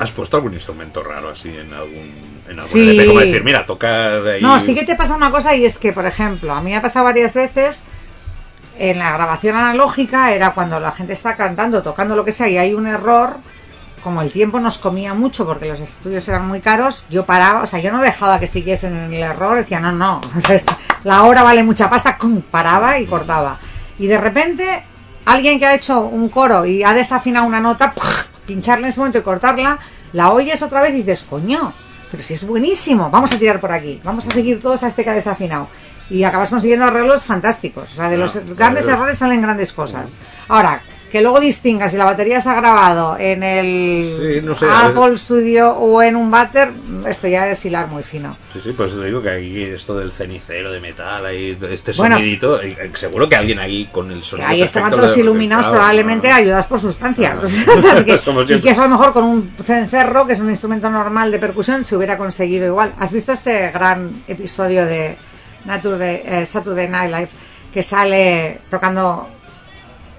[0.00, 2.10] ¿Has puesto algún instrumento raro así en algún,
[2.48, 2.90] en algún Sí.
[2.90, 3.06] LP?
[3.06, 4.42] Como decir, mira, tocar ahí.
[4.42, 6.76] No, sí que te pasa una cosa y es que, por ejemplo, a mí me
[6.76, 7.84] ha pasado varias veces
[8.78, 12.56] en la grabación analógica, era cuando la gente está cantando, tocando lo que sea y
[12.56, 13.36] hay un error,
[14.02, 17.66] como el tiempo nos comía mucho porque los estudios eran muy caros, yo paraba, o
[17.66, 20.22] sea, yo no dejaba que siguiesen en el error, decía, no, no,
[21.04, 22.16] la hora vale mucha pasta,
[22.50, 23.58] paraba y cortaba.
[23.98, 24.82] Y de repente,
[25.26, 27.92] alguien que ha hecho un coro y ha desafinado una nota.
[28.50, 29.78] Pincharla en ese momento y cortarla,
[30.12, 31.72] la oyes otra vez y dices, coño,
[32.10, 35.04] pero si es buenísimo, vamos a tirar por aquí, vamos a seguir todos a este
[35.04, 35.68] que ha desafinado.
[36.10, 37.92] Y acabas consiguiendo arreglos fantásticos.
[37.92, 38.98] O sea, de los grandes claro.
[38.98, 40.16] errores salen grandes cosas.
[40.48, 44.66] Ahora, que luego distingas si la batería se ha grabado en el Sí, no sé,
[44.66, 46.70] a Apple Studio o en un batter,
[47.06, 48.36] esto ya es hilar muy fino.
[48.52, 52.16] Sí, sí, pues te digo que aquí esto del cenicero de metal, ahí, este Bueno.
[52.16, 54.48] sonidito, eh, eh, seguro que alguien ahí con el Que sonido.
[54.48, 56.34] ahí estaban todos iluminados claro, probablemente no.
[56.36, 57.40] ayudados por sustancias.
[58.04, 61.30] Que- y que eso a lo mejor con un cencerro, que es un instrumento normal
[61.30, 62.92] de percusión, se hubiera conseguido igual.
[62.98, 65.16] ¿Has visto este gran episodio de
[65.64, 67.28] Nature de, eh, Saturday Night Live
[67.72, 69.28] que sale tocando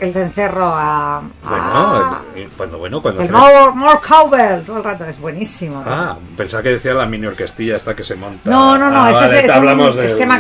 [0.02, 1.18] el cencerro a...
[1.18, 5.84] a- Bueno, cuando, bueno, cuando el hacemos- more, more cowbell todo el rato, es buenísimo.
[5.86, 8.50] Ah, pensaba que decía la mini orquestilla esta que se monta.
[8.50, 10.40] No, no, no, Ah, este vale, es, es hablamos un esquema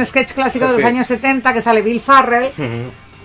[0.00, 0.86] es sketch clásico de los Sí.
[0.86, 2.50] años 70 que sale Bill Farrell,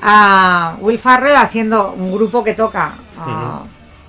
[0.02, 3.62] a Will Farrell haciendo un grupo que toca ah,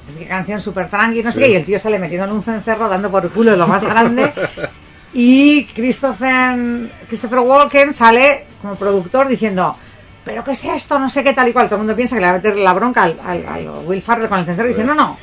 [0.06, 1.44] típica canción super tranqui, no sé Sí.
[1.46, 4.32] qué, y el tío sale metido en un cencerro dando por culo lo más grande.
[5.12, 9.76] y Christopher, Christopher Walken sale como productor diciendo,
[10.24, 10.98] ¿pero qué es esto?
[10.98, 11.66] No sé qué tal y cual.
[11.66, 14.02] Todo el mundo piensa que le va a meter la bronca al, al- al Will
[14.02, 15.16] Farrell con el cencerro y dice, no, no.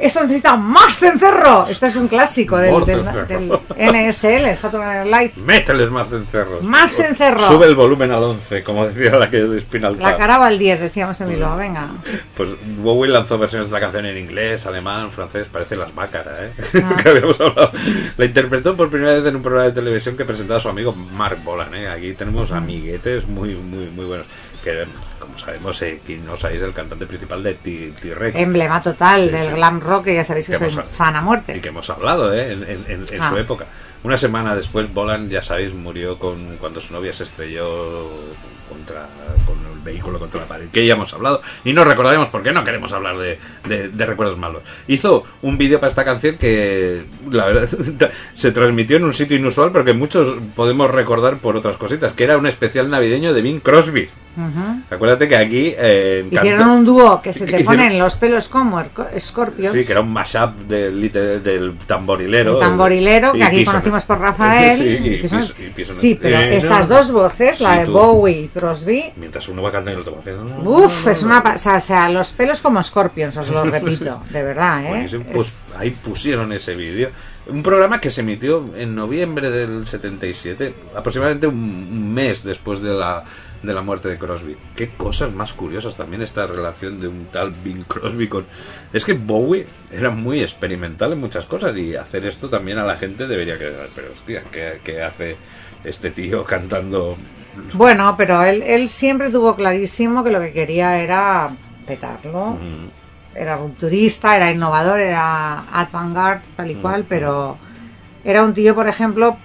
[0.00, 1.66] Eso necesita más cencerro.
[1.68, 3.62] Este es un clásico del, del, cencerro.
[3.76, 5.44] del NSL, Saturday Night Live.
[5.46, 6.62] Mételes más cencerros.
[6.62, 7.42] Más cencerro.
[7.42, 10.18] Sube el volumen al 11, como decía la que de Spinal La Tap.
[10.18, 11.88] caraba al 10, decíamos en Bilbao, venga.
[12.34, 16.82] Pues Bowie lanzó versiones de esta canción en inglés, alemán, francés, parece las mácaras, ¿eh?
[16.82, 16.96] Ah.
[17.02, 17.70] que habíamos hablado.
[18.16, 20.94] La interpretó por primera vez en un programa de televisión que presentaba a su amigo
[20.94, 21.88] Mark Bolan, ¿eh?
[21.88, 24.26] Aquí tenemos amiguetes muy, muy, muy buenos.
[24.64, 24.86] Que,
[25.38, 28.36] sabemos, eh, quien no sabéis, el cantante principal de T- T-Rex.
[28.38, 29.54] Emblema total Sí, del sí.
[29.54, 31.56] glam rock, que ya sabéis que Que soy hemos- fan a muerte.
[31.56, 32.52] Y que hemos hablado ¿eh?
[32.52, 33.30] en, en- en- en Ah.
[33.30, 33.66] su época.
[34.02, 38.08] Una semana después, Bolan, ya sabéis, murió con cuando su novia se estrelló
[38.68, 39.06] contra
[39.46, 40.68] con el vehículo contra la pared.
[40.70, 41.42] Que ya hemos hablado.
[41.64, 43.38] Y no recordaremos porque no queremos hablar de,
[43.68, 44.62] de- de recuerdos malos.
[44.88, 47.68] Hizo un vídeo para esta canción que, la verdad,
[48.34, 52.12] se transmitió en un sitio inusual, pero que muchos podemos recordar por otras cositas.
[52.14, 54.08] Que era un especial navideño de Bing Crosby.
[54.36, 54.94] Ujú.
[54.94, 55.74] Acuérdate que aquí.
[55.76, 58.82] eh, Hicieron canto- un dúo que se te Hicieron- ponen los pelos como
[59.18, 59.72] Scorpions.
[59.72, 62.54] Sí, que era un mashup del, del tamborilero.
[62.54, 64.76] El tamborilero, que Y aquí Piso- conocimos por Rafael.
[64.78, 66.96] Sí, y que son- Piso- y Piso- Sí, pero Eh, estas no.
[66.96, 67.92] dos voces, la de tú.
[67.92, 70.44] Bowie y Crosby, Mientras uno va cantando y el otro va haciendo.
[70.44, 71.40] no, es no, una...
[71.54, 75.04] O sea, o sea, los pelos como Scorpions, os lo repito, de verdad, ¿eh?
[75.06, 77.10] Es- Pues ahí pusieron ese vídeo.
[77.48, 83.24] Un programa que se emitió en noviembre del 77, aproximadamente un mes después de la,
[83.62, 84.56] de la muerte de Crosby.
[84.74, 88.46] Qué cosas más curiosas también esta relación de un tal Bing Crosby con...
[88.92, 92.96] Es que Bowie era muy experimental en muchas cosas y hacer esto también a la
[92.96, 93.88] gente debería quedar.
[93.94, 95.36] Pero hostia, ¿qué, qué hace
[95.84, 97.16] este tío cantando?
[97.74, 101.50] Bueno, pero él, él siempre tuvo clarísimo que lo que quería era
[101.86, 102.52] petarlo.
[102.52, 102.88] Mm,
[103.34, 107.58] Era rupturista, era innovador, era avant-garde, tal y Mm, cual, pero
[108.24, 109.36] era un tío, por ejemplo,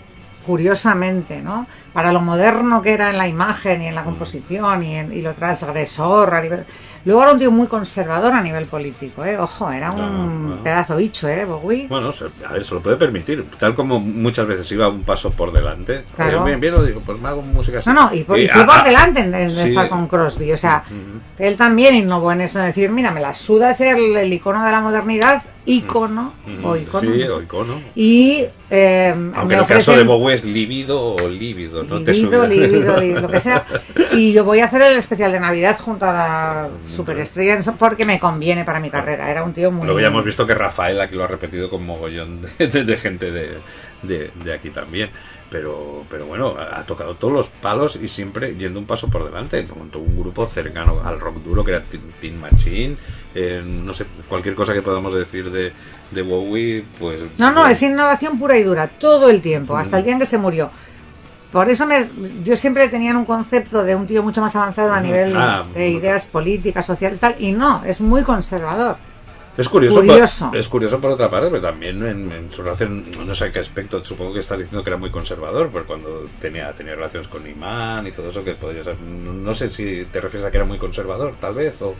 [0.45, 1.67] curiosamente, ¿no?
[1.93, 4.05] Para lo moderno que era en la imagen y en la Mm.
[4.05, 6.65] composición y, en- y lo transgresor a nivel...
[7.05, 9.37] Luego era un tío muy conservador a nivel político, ¿eh?
[9.37, 10.63] Ojo, era un No, no.
[10.63, 11.45] pedazo bicho, ¿eh?
[11.45, 11.87] Bowie.
[11.87, 12.09] Bueno,
[12.49, 13.45] a ver, se lo puede permitir.
[13.59, 16.03] Tal como muchas veces iba un paso por delante.
[16.15, 16.41] Claro.
[16.41, 17.89] Eh, Bien, bien, lo digo, pues me hago música así.
[17.89, 19.67] No, no, y, por, y ah, fue por ah, delante sí.
[19.67, 20.51] estar con Crosby.
[20.51, 20.83] O sea,
[21.37, 24.65] él también innovó en eso, en decir, mira, me la suda ser el, el icono
[24.65, 27.01] de la modernidad, icono, Mm, o icono.
[27.13, 27.73] Sí, o icono.
[27.95, 32.47] Y eh, Aunque en el caso de Bowie es lívido o lívido, no te lívido,
[32.47, 33.63] lívido, lo que sea.
[34.13, 38.05] Y yo voy a hacer el especial de Navidad junto a la superestrella eso porque
[38.05, 39.29] me conviene para mi carrera.
[39.29, 39.85] Era un tío muy...
[39.85, 42.97] Luego ya hemos visto que Rafael aquí lo ha repetido con mogollón de, de- de
[42.97, 45.09] gente de aquí también.
[45.49, 49.65] Pero, pero bueno, ha tocado todos los palos y siempre yendo un paso por delante.
[49.77, 52.97] Montó un grupo cercano al rock duro que era Tin Tin Machine.
[53.35, 55.71] eh, no sé, cualquier cosa que podamos decir de,
[56.11, 57.19] de Bowie, pues.
[57.37, 60.19] No, no, bueno, es innovación pura y dura, todo el tiempo, hasta el día en
[60.19, 60.71] que se murió.
[61.51, 62.05] Por eso me,
[62.43, 65.89] yo siempre tenía un concepto de un tío mucho más avanzado a nivel Ah, de
[65.89, 68.97] ideas políticas, sociales, tal, y no, es muy conservador.
[69.57, 70.49] Es curioso, Curioso.
[70.49, 73.51] por- es curioso por otra parte, pero también en, en su relación, no sé a
[73.51, 77.27] qué aspecto, supongo que estás diciendo que era muy conservador, pero cuando tenía, tenía relaciones
[77.29, 80.51] con Imán y todo eso, que podría ser, no, no sé si te refieres a
[80.51, 81.95] que era muy conservador, tal vez, o...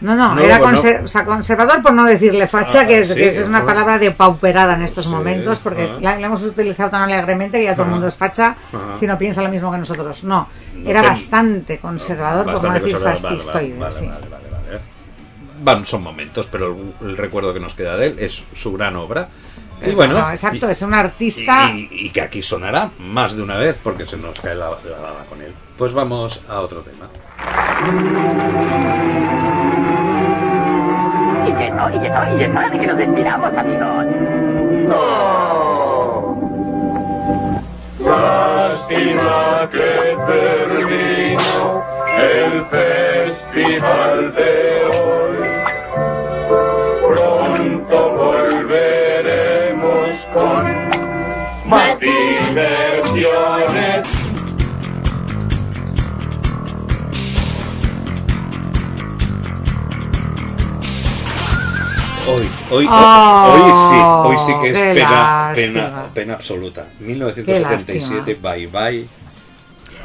[0.00, 0.66] No, no, No, era no.
[0.66, 3.62] conser- o sea, conservador por no decirle facha, Ah, que, es, sí, que es una
[3.62, 3.66] bueno.
[3.66, 5.96] palabra depauperada en estos Sí, momentos, porque ah.
[6.00, 7.92] la, la hemos utilizado tan alegremente que ya todo el Ah.
[7.92, 8.94] mundo es facha Ah.
[8.96, 10.22] si no piensa lo mismo que nosotros.
[10.22, 10.48] No,
[10.84, 13.78] era bastante conservador, por no Bastante decir vale, fascistoide.
[13.78, 14.06] vale, sí.
[14.06, 14.47] vale.
[15.60, 18.96] Van, son momentos, pero el, el recuerdo que nos queda de él es su gran
[18.96, 19.28] obra.
[19.84, 21.70] Y bueno, no, exacto, y- es un artista.
[21.70, 24.70] Y, y- y que aquí sonará más de una vez porque se nos cae la,
[24.70, 25.52] la baba con él.
[25.76, 27.06] Pues vamos a otro tema.
[31.46, 34.04] Y que no, y que no, y es hora de que nos despidamos, amigos.
[38.38, 41.82] Lástima que terminó
[42.18, 45.27] el festival de hoy.
[47.88, 50.64] Pronto volveremos con
[51.68, 54.06] más diversiones.
[62.26, 63.96] Hoy, hoy, Oh, hoy sí,
[64.28, 65.54] hoy sí que es pena, lástima.
[65.54, 66.86] pena, pena absoluta.
[67.00, 69.06] 1977, bye bye.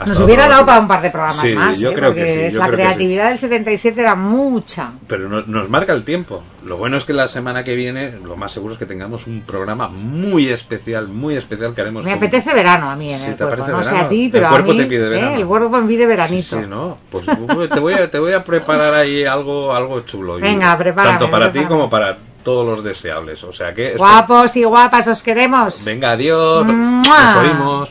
[0.04, 1.94] Hasta Nos hubiera dado para un par de programas Sí, más, yo ¿eh?
[1.94, 2.88] creo que porque sí, es yo la creo que sí.
[2.90, 4.92] creatividad del 77 era mucha.
[5.08, 6.44] Pero no- nos marca el tiempo.
[6.66, 9.42] Lo bueno es que la semana que viene, lo más seguro es que tengamos un
[9.42, 12.06] programa muy especial, muy especial que haremos.
[12.06, 13.64] Me con- apetece verano a mí en Sí, el ¿te cuerpo.
[13.64, 14.06] apetece No sé verano?
[14.06, 15.10] a ti, El pero cuerpo a mí te pide ¿eh?
[15.10, 15.36] verano.
[15.36, 16.60] el cuerpo me pide veranito.
[16.62, 16.98] Sí, ¿no?
[17.10, 20.36] Pues te voy a, te voy a preparar ahí algo, algo chulo.
[20.36, 23.44] Venga, prepárame, Tanto para ti como para todos los deseables.
[23.46, 23.96] O sea que...
[23.96, 25.84] Guapos y guapas, os queremos.
[25.86, 26.66] Venga, adiós.
[26.66, 27.24] ¡Mua!
[27.24, 27.90] Nos oímos.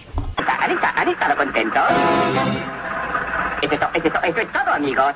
[1.02, 1.82] ¿Han estado, contentos?
[3.60, 5.12] Es, to- eso es to- eso es todo, amigos.